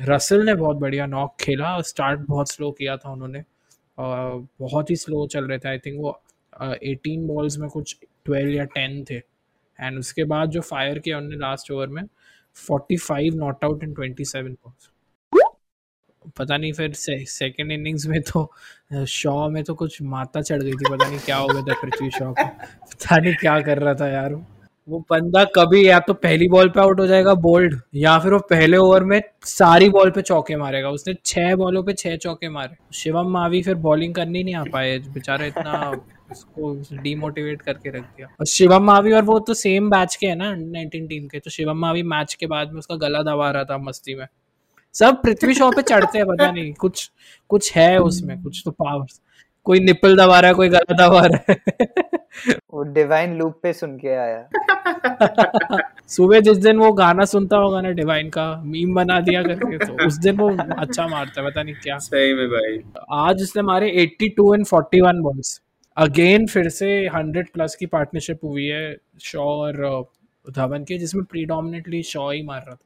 रसल 0.00 0.44
ने 0.44 0.54
बहुत 0.54 0.76
बढ़िया 0.76 1.06
नॉक 1.06 1.36
खेला 1.40 1.76
और 1.76 1.82
स्टार्ट 1.82 2.20
बहुत 2.20 2.50
स्लो 2.50 2.70
किया 2.70 2.96
था 2.96 3.12
उन्होंने। 3.12 3.42
बहुत 3.98 4.90
ही 4.90 4.96
स्लो 4.96 5.26
चल 5.26 5.44
रहे 5.44 5.58
थे 5.58 5.68
आई 5.68 5.78
थिंक 5.78 6.00
वो 6.00 6.20
एटीन 6.62 7.26
बॉल्स 7.26 7.58
में 7.58 7.68
कुछ 7.70 7.96
ट्वेल्व 8.24 8.50
या 8.50 8.64
टेन 8.74 9.04
थे। 9.10 9.16
एंड 9.78 9.98
उसके 9.98 10.24
बाद 10.24 10.50
जो 10.50 10.60
फायर 10.60 10.98
किया 10.98 11.16
उन्होंने 11.16 11.36
लास्ट 11.36 11.70
ओवर 11.70 11.88
में 11.88 12.02
forty 12.56 12.96
five 12.96 13.34
not 13.36 13.64
out 13.64 13.82
in 13.84 13.94
twenty 13.94 14.24
seven 14.24 14.52
balls 14.54 14.90
पता 16.38 16.56
नहीं 16.56 16.72
फिर 16.72 16.92
से, 16.92 17.24
सेकेंड 17.24 17.72
इनिंग्स 17.72 18.06
में 18.06 18.20
तो 18.22 18.50
शॉ 19.06 19.48
में 19.48 19.62
तो 19.64 19.74
कुछ 19.74 20.00
माता 20.02 20.40
चढ़ 20.40 20.62
गई 20.62 20.72
थी 20.72 20.90
पता 20.90 21.08
नहीं 21.08 21.18
क्या 21.18 21.36
हो 21.36 21.48
गया 21.48 21.62
था 21.62 21.80
पृथ्वी 21.82 22.10
शॉ 22.10 22.32
को। 22.32 22.44
पता 22.44 23.16
नहीं 23.16 23.34
क्या 23.40 23.60
कर 23.60 23.78
रहा 23.78 23.94
था 23.94 24.08
यार 24.08 24.34
वो। 24.34 24.44
बंदा 24.88 25.42
कभी 25.44 25.88
या 25.88 25.98
तो 26.00 26.14
पहली 26.14 26.48
बॉल 26.48 26.68
पे 26.68 26.80
आउट 26.80 27.00
हो 27.00 27.06
जाएगा 27.06 27.34
बोल्ड 27.34 27.74
या 27.94 28.18
फिर 28.18 28.32
वो 28.32 28.38
पहले 28.50 28.76
ओवर 28.76 29.04
में 29.04 29.20
सारी 29.44 29.88
बॉल 29.90 30.10
पे 30.10 30.22
चौके 30.22 30.56
मारेगा। 30.56 30.90
उसने 30.90 31.14
छह 31.26 31.54
बॉलों 31.56 31.82
पे 31.84 31.92
छह 31.92 32.16
चौके 32.16 32.48
मारे। 32.48 32.76
शिवम 32.94 33.30
मावी 33.30 33.62
फिर 33.62 33.74
बॉलिंग 33.74 34.14
करनी 34.14 34.44
नहीं 34.44 34.54
आ 34.54 34.64
पाए। 34.64 34.98
बेचारा 34.98 35.46
इतना 35.46 35.90
उसको 36.30 36.72
डीमोटिवेट 37.02 37.62
करके 37.62 37.90
रख 37.90 38.02
दिया। 38.02 38.26
और 38.40 38.46
शिवम 38.46 38.84
मावी 38.84 39.12
और 39.12 39.24
वो 39.24 39.38
तो 39.38 39.54
सेम 39.54 39.90
बैच 39.90 40.16
के 40.16 40.26
है 40.26 40.34
ना 40.34 40.54
नाइनटीन 40.54 41.06
टीम 41.06 41.26
के। 41.26 41.38
तो 41.38 41.50
शिवम 41.50 41.78
मावी 41.78 42.02
मैच 42.02 42.34
के 42.34 42.46
बाद 42.46 42.72
में 42.72 42.78
उसका 42.78 42.96
गला 42.96 43.22
दबा 43.22 43.50
रहा 43.50 43.64
था 43.64 43.78
मस्ती 43.78 44.14
में। 44.14 44.26
सब 44.94 45.22
पृथ्वी 45.22 45.54
शॉ 45.54 45.70
पे 45.70 45.82
चढ़ते 45.82 46.18
हैं, 46.18 46.26
पता 46.26 46.50
नहीं। 46.50 46.72
कुछ 46.74 47.10
कुछ 47.48 47.72
है 47.76 47.98
उसमें, 47.98 48.42
कुछ 48.42 48.62
तो 48.64 48.70
पावर 48.70 49.06
कोई 49.66 49.80
निपल 49.80 50.16
दबा 50.16 50.38
रहा 50.40 50.48
है 50.48 50.54
कोई 50.54 50.68
गला 50.68 50.94
दबा 50.96 51.20
रहा 51.26 51.52
है 51.52 51.56
वो 52.72 52.82
डिवाइन 52.92 53.36
लूप 53.38 53.58
पे 53.62 53.72
सुन 53.72 53.96
के 53.98 54.14
आया। 54.16 54.48
सुबह 56.08 56.40
जिस 56.40 56.58
दिन 56.58 56.78
वो 56.78 56.92
गाना 56.92 57.24
सुनता 57.24 57.56
होगा 57.56 57.80
ना 57.80 57.90
डिवाइन 57.92 58.28
का 58.30 58.44
मीम 58.64 58.94
बना 58.94 59.20
दिया 59.20 59.42
करके 59.42 59.78
तो 59.78 60.06
उस 60.06 60.18
दिन 60.18 60.36
वो 60.36 60.50
अच्छा 60.78 61.06
मारता 61.06 61.40
है 61.40 61.46
पता 61.48 61.62
नहीं 61.62 61.74
क्या। 61.82 61.98
सही 61.98 62.34
में 62.34 62.48
भाई। 62.48 62.78
आज 63.20 63.42
उसने 63.42 63.62
मारे 63.62 63.90
82 63.98 64.54
एंड 64.54 64.66
41 64.66 65.20
बॉल्स 65.22 65.60
अगेन 65.96 66.46
फिर 66.46 66.68
से 66.68 66.88
100 67.08 67.50
प्लस 67.54 67.74
की 67.74 67.86
पार्टनरशिप 67.88 68.44
हुई 68.44 68.66
है 68.66 68.96
शॉ 69.22 69.44
और 69.44 70.04
धवन 70.46 70.84
की 70.84 70.98
जिसमें 70.98 71.24
प्रीडोमिनेटली 71.24 72.02
शॉ 72.04 72.30
ही 72.30 72.42
मार 72.42 72.62
रहा 72.66 72.74
था। 72.74 72.85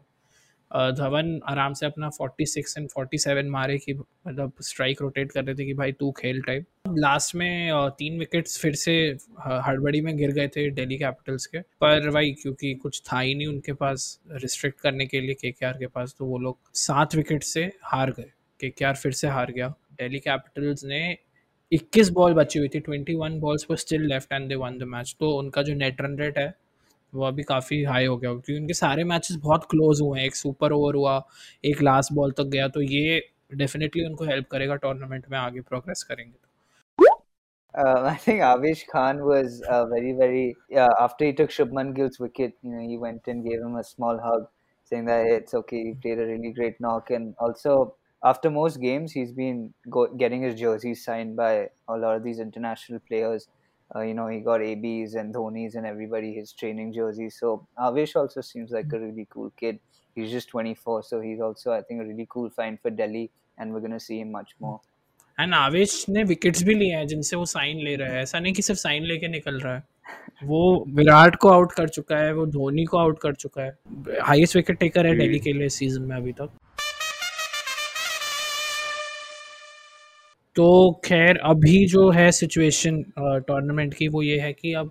धवन 0.71 1.41
आराम 1.45 1.73
से 1.75 1.87
अपना 1.87 2.11
46 2.11 2.77
एंड 2.79 2.89
47 2.89 3.49
मारे 3.51 3.79
कि 3.79 3.95
मतलब 3.95 4.53
स्ट्राइक 4.61 5.03
रोटेट 5.03 5.33
कर 5.33 5.45
रहे 5.45 5.55
थे 5.55 5.65
कि 5.65 5.75
भाई 5.75 5.93
तू 5.93 6.11
खेल 6.13 6.41
टाइप 6.43 6.67
लास्ट 6.89 7.35
में 7.35 7.71
तीन 7.99 8.19
विकेट्स 8.19 8.59
फिर 8.59 8.75
से 8.75 8.93
हड़बड़ी 9.67 10.01
में 10.01 10.17
गिर 10.17 10.31
गए 10.31 10.49
थे 10.49 10.71
दिल्ली 10.71 10.99
कैपिटल्स 10.99 11.47
के। 11.47 11.59
पर 11.59 12.11
भाई 12.11 12.31
क्योंकि 12.43 12.75
कुछ 12.75 13.03
था 13.13 13.21
ही 13.21 13.35
नहीं 13.35 13.47
उनके 13.47 13.73
पास 13.73 14.21
रिस्ट्रिक्ट 14.33 14.81
करने 14.81 15.07
के 15.07 15.21
लिए 15.21 15.35
के 15.35 15.51
के 15.63 15.87
पास 15.87 16.15
तो 16.19 16.27
वो 16.27 16.39
लोग 16.39 16.59
सात 16.75 17.15
विकेट 17.15 17.43
से 17.43 17.71
हार 17.85 18.11
गए। 18.11 18.31
के 18.65 18.93
फिर 18.93 19.13
से 19.13 19.29
हार 19.29 19.53
गया। 19.53 19.69
दिल्ली 19.93 20.19
कैपिटल्स 20.19 20.85
ने 20.85 21.17
21 21.73 22.09
बॉल 22.09 22.35
बची 22.35 22.59
हुई 22.59 22.69
थी 22.69 22.81
21 22.81 23.39
बॉल्स 23.41 23.65
पर 23.65 23.77
still 23.77 24.03
left 24.03 24.33
and 24.33 24.49
they 24.49 24.55
won 24.55 24.79
the 24.79 24.83
match 24.83 25.17
तो 25.21 25.31
उनका 25.31 25.63
जो 25.63 25.75
नेट 25.75 26.01
रन 26.01 26.19
रेट 26.19 26.39
है 26.39 26.53
वो 27.15 27.25
अभी 27.27 27.43
काफ़ी 27.43 27.83
हाई 27.85 28.07
हो 28.07 28.17
गया 28.17 28.31
क्योंकि 28.31 28.57
उनके 28.61 28.75
सारे 28.75 29.05
मैचेस 29.13 29.37
बहुत 29.43 29.65
क्लोज 29.71 30.01
हुए 30.03 30.19
हैं 30.21 30.27
एक 30.27 30.37
सुपर 30.37 30.73
ओवर 30.73 30.95
हुआ 30.95 31.23
एक 31.73 31.83
लास्ट 31.83 32.13
बॉल 32.13 32.33
तक 32.39 32.51
गया 32.57 32.69
तो 32.77 32.83
ये 32.83 33.21
डेफिनेटली 33.55 34.05
उनको 34.07 34.25
हेल्प 34.25 34.47
करेगा 34.51 34.77
टूर्नामेंट 34.87 35.27
में 35.31 35.39
आगे 35.39 35.61
प्रोग्रेस 35.73 36.03
करेंगे 36.11 36.33
तो 36.33 36.49
Uh, 37.75 38.03
I 38.13 38.17
think 38.17 38.41
Avish 38.41 38.87
Khan 38.89 39.25
was 39.25 39.63
uh, 39.63 39.87
very, 39.87 40.13
very. 40.13 40.57
Yeah, 40.69 40.89
after 40.99 41.25
he 41.25 41.33
took 41.33 41.51
Shubman 41.51 41.95
Gill's 41.95 42.19
wicket, 42.19 42.57
you 42.63 42.71
know, 42.71 42.81
he 42.81 42.99
went 42.99 43.29
and 43.29 43.45
gave 43.45 43.61
him 43.61 43.77
a 43.77 43.85
small 43.85 44.19
hug, 44.19 44.49
saying 44.85 45.05
that 45.05 45.27
hey, 45.27 45.37
it's 45.37 45.55
okay, 45.55 45.85
he 45.85 45.95
played 45.95 46.19
a 46.19 46.27
really 46.27 46.53
great 46.53 46.81
knock. 46.81 47.11
And 47.11 47.35
also, 47.39 47.95
after 48.25 48.51
most 48.51 48.81
games, 48.81 49.13
he's 49.13 49.33
been 49.33 49.73
go- 49.89 50.13
getting 50.15 50.43
his 50.43 50.59
jerseys 50.59 51.05
signed 51.05 51.37
by 51.37 51.71
a 51.89 51.97
lot 51.97 52.17
of 52.17 52.25
these 52.25 52.41
international 52.41 52.99
players. 53.01 53.49
Uh, 53.96 54.02
you 54.02 54.14
know, 54.14 54.28
he 54.28 54.40
got 54.40 54.62
ABs 54.62 55.14
and 55.14 55.34
Dhoni's 55.34 55.76
and 55.76 55.86
everybody 55.86 56.34
his 56.34 56.52
training 56.54 56.94
jerseys. 56.94 57.38
So 57.40 57.68
Avish 57.78 58.16
also 58.16 58.42
seems 58.42 58.72
like 58.72 58.92
a 58.92 59.00
really 59.00 59.28
cool 59.30 59.52
kid. 59.58 59.80
He's 60.16 60.32
just 60.32 60.50
24, 60.50 61.04
so 61.04 61.22
he's 61.22 61.40
also, 61.42 61.72
I 61.72 61.82
think, 61.82 62.02
a 62.02 62.06
really 62.06 62.28
cool 62.30 62.50
find 62.50 62.80
for 62.80 62.90
Delhi, 62.90 63.30
and 63.58 63.74
we're 63.74 63.82
going 63.82 63.92
to 63.92 64.00
see 64.00 64.20
him 64.20 64.32
much 64.32 64.56
more. 64.60 64.80
And 65.40 65.54
Avesh 65.54 65.94
ने 66.10 66.24
wickets 66.24 66.64
भी 66.64 66.74
लिए 66.74 66.96
हैं 66.96 67.08
जिनसे 67.08 67.36
वो 67.36 67.46
sign 67.46 67.80
ले 67.84 67.96
रहा 67.96 68.10
है 68.10 68.22
ऐसा 68.22 68.40
नहीं 68.40 68.54
कि 68.54 68.62
सिर्फ 68.62 68.80
साइन 68.80 69.04
लेके 69.04 69.28
निकल 69.28 69.60
रहा 69.60 69.74
है 69.76 69.84
वो 70.44 70.86
विराट 70.98 71.36
को 71.36 71.50
आउट 71.50 71.72
कर 71.78 71.90
चुका 71.90 72.18
है 72.18 72.34
वो 72.34 72.46
धोनी 72.46 72.86
को 72.86 72.98
आउट 72.98 73.20
कर 73.22 73.34
चुका 73.34 73.64
है 73.64 74.20
हाईएस्ट 74.28 74.56
विकेट 74.56 74.80
टेकर 74.80 75.08
है 75.08 75.16
दिल्ली 75.18 75.40
के 75.40 75.54
लिए 75.54 75.70
सीजन 75.78 76.02
में 76.02 76.16
अभी 76.16 76.32
तक 76.40 76.50
तो 80.61 81.01
खैर, 81.05 81.37
अभी 81.39 81.87
जो 81.89 82.09
है 82.11 82.31
सिचुएशन 82.33 83.03
टूर्नामेंट 83.19 83.95
की 83.95 84.09
वो 84.09 84.23
ये 84.23 84.39
है 84.41 84.53
कि 84.53 84.73
अब 84.75 84.91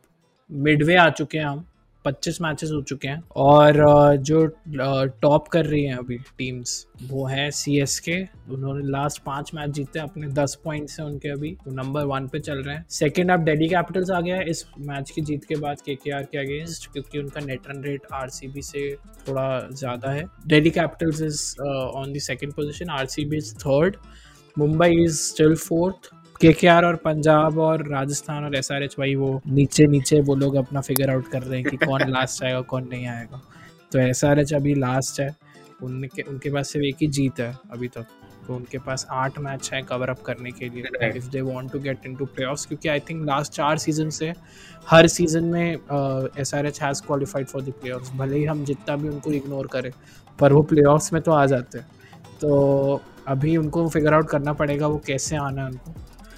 मिडवे 0.50 0.96
आ 0.96 1.10
चुके 1.10 1.38
हैं 1.38 1.46
हम। 1.46 1.66
25 2.06 2.40
मैचेस 2.42 2.70
हो 2.74 2.82
चुके 2.82 3.08
हैं 3.08 3.22
और 3.38 3.76
जो 4.20 4.46
टॉप 5.22 5.48
कर 5.48 5.66
रही 5.66 5.84
हैं 5.86 5.98
अभी 5.98 6.18
टीम्स 6.38 6.72
वो 7.04 7.26
है 7.28 7.50
सी 7.52 7.78
एस 7.82 8.00
के 8.00 8.18
उन्होंने 8.54 8.88
लास्ट 8.88 9.22
पाँच 9.24 9.52
मैच 9.56 9.70
जीते, 9.70 10.00
अपने 10.00 10.28
दस 10.34 10.58
पॉइंट्स 10.64 11.00
हैं 11.00 11.06
उनके 11.08 11.30
अभी। 11.30 11.52
वो 11.68 11.74
नंबर 11.74 12.06
वन 12.06 12.28
पे 12.28 12.40
चल 12.40 12.64
रहे 12.64 12.76
हैं। 12.76 12.86
सेकंड 12.92 13.32
अब 13.32 13.44
डेली 13.46 13.68
कैपिटल्स 13.70 14.12
आ 14.12 14.22
गया 14.22 14.36
है। 14.36 14.50
इस 14.50 14.66
मैच 14.80 15.12
की 15.12 15.22
जीत 15.22 15.44
के 15.44 15.56
बाद 15.58 15.82
के 15.82 15.96
के 15.96 16.12
आर 16.12 16.24
के 16.24 16.38
अगेंस्ट 16.38 16.92
क्योंकि 16.94 17.20
उनका 17.20 17.46
net 17.46 17.68
run 17.70 17.84
rate 17.84 18.08
R 18.14 18.30
C 18.30 18.48
B 18.48 18.62
से 18.62 18.94
थोड़ा 19.28 19.60
ज़्यादा 19.72 20.12
है। 20.12 20.24
Delhi 20.48 20.70
Capitals 20.72 21.22
is 21.22 21.62
on 21.62 22.14
the 22.14 22.20
second 22.24 22.54
position 22.54 22.90
R 22.92 23.06
C 23.08 23.26
B 23.26 23.38
is 23.38 23.54
third 23.58 23.96
Mumbai 24.58 25.04
is 25.04 25.18
still 25.18 25.56
fourth 25.56 26.10
K 26.42 26.52
K 26.54 26.68
R 26.68 26.86
और 26.86 26.96
पंजाब 26.96 27.58
और 27.60 27.88
राजस्थान 27.88 28.44
और 28.44 28.56
एस 28.56 28.72
आर 28.72 28.84
एच 28.84 28.96
भाई 29.00 29.16
वो 29.16 29.42
नीचे 29.48 29.88
नीचे 29.88 30.20
वो 30.22 30.36
लोग 30.36 30.56
अपना 30.56 30.82
फिगर 30.82 31.10
आउट 31.10 31.28
कर 31.28 31.42
रहे 31.42 31.60
हैं 31.60 31.70
कि 31.70 31.78
कौन 31.86 32.02
लास्ट 32.10 32.44
आएगा 32.44 32.62
कौन 32.62 32.88
नहीं 32.92 33.08
आएगा। 33.08 33.42
तो 33.92 34.00
एस 34.00 34.24
आर 34.26 34.40
एच 34.40 34.54
अभी 34.54 34.74
लास्ट 34.76 35.20
है। 35.20 35.36
उनके 35.84 36.22
उनके 36.22 36.50
पास 36.50 36.70
सिर्फ़ 36.70 36.86
एक 36.86 36.96
ही 37.02 37.08
जीत 37.08 37.40
है 37.40 37.54
अभी 37.72 37.88
तक। 37.88 38.06
तो 38.48 38.56
उनके 38.56 38.78
पास 38.78 39.06
आठ 39.12 39.40
मैच 39.40 39.70
है 39.74 39.82
कवर 39.82 40.10
अप 40.10 40.22
करने 40.22 40.52
के 40.52 40.70
लिए। 40.70 41.10
If 41.18 41.30
they 41.30 41.42
want 41.42 41.72
to 41.72 41.80
get 41.80 42.06
into 42.06 42.26
playoffs 42.26 42.66
क्योंकि 42.66 42.90
आई 42.90 43.00
थिंक 43.00 43.26
लास्ट 43.26 43.54
चार 43.54 43.78
सीज़न 43.78 44.10
से 44.10 44.34
हर 44.88 45.08
सीज़न 45.08 45.46
में 45.46 45.78
S 46.40 46.54
R 46.56 46.66
H 46.66 46.82
has 46.82 47.02
qualified 47.08 47.48
for 47.48 47.62
the 47.62 47.74
playoffs 47.82 48.12
भले 48.14 48.38
ही 48.38 48.46
हम 48.46 48.64
जितना 48.66 48.96
भी 48.96 49.10
उनको 49.10 49.32
इग्नोर 49.32 49.68
करें 49.68 49.92
पर 50.40 50.54
वो 50.54 50.62
प्लेऑफ्स 50.64 51.14
में 51.14 51.22
तो 51.22 51.32
आ 51.32 51.46
जाते 51.46 51.78
हैं। 51.78 51.88
तो 52.42 53.02
अभी 53.30 53.58
उनको 53.58 53.90
फिगर 53.90 54.14
आउट 54.14 54.30
करना 54.30 54.54
पड़ेगा 54.54 54.88
वो 54.88 55.02
कैसे 55.08 55.36
आना 55.36 55.62
है 55.62 55.68
उनको। 55.68 55.94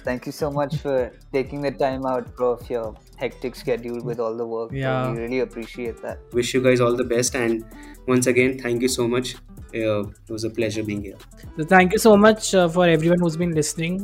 Thank 0.06 0.26
you 0.26 0.32
so 0.32 0.50
much 0.50 0.76
for 0.76 1.10
taking 1.32 1.66
the 1.66 1.76
time 1.80 2.06
out 2.06 2.40
of 2.40 2.72
your 2.72 2.94
hectic 3.22 3.56
schedule 3.56 4.00
with 4.00 4.20
all 4.20 4.34
the 4.34 4.40
work 4.40 4.72
we 4.72 5.18
really 5.18 5.40
appreciate 5.40 5.94
that 5.94 6.34
wish 6.34 6.54
you 6.54 6.62
guys 6.62 6.80
all 6.80 6.96
the 6.96 7.06
best 7.06 7.36
and 7.36 7.64
once 8.10 8.28
again 8.28 8.60
thank 8.64 8.82
you 8.82 8.88
so 8.88 9.06
much 9.06 9.36
thank 9.74 11.92
you 11.92 11.98
so 11.98 12.16
much 12.16 12.56
for 12.56 12.88
everyone 13.08 13.38
been 13.38 13.54
listening 13.54 14.00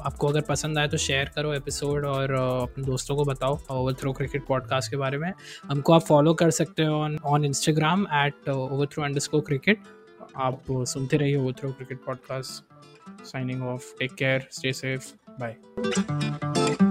आपको 0.00 0.26
अगर 0.26 0.40
पसंद 0.40 0.78
आए 0.78 0.88
तो 0.88 0.96
share 0.96 1.30
करो 1.34 1.54
episode 1.54 2.06
और 2.06 2.24
uh, 2.24 2.70
अपने 2.70 2.84
दोस्तों 2.84 3.16
को 3.16 3.24
बताओ 3.24 3.58
ओवर 3.70 4.12
क्रिकेट 4.12 4.46
पॉडकास्ट 4.46 4.90
के 4.90 4.96
बारे 4.96 5.18
में। 5.18 5.32
हमको 5.64 5.92
आप 5.92 6.00
फॉलो 6.00 6.34
कर 6.34 6.50
सकते 6.50 6.82
हो 6.82 7.16
on 7.24 7.44
Instagram 7.44 8.06
at 8.12 8.48
Overthrow 8.86 9.40
cricket 9.40 9.78
आप 10.36 10.64
सुनते 10.70 11.16
रहिए 11.16 11.36
वो 11.36 11.52
throw 11.52 11.72
cricket 11.72 11.98
podcast 11.98 13.24
signing 13.24 13.62
off 13.62 13.94
take 13.98 14.14
care 14.14 14.48
stay 14.50 14.72
safe 14.72 15.12
bye 15.30 16.87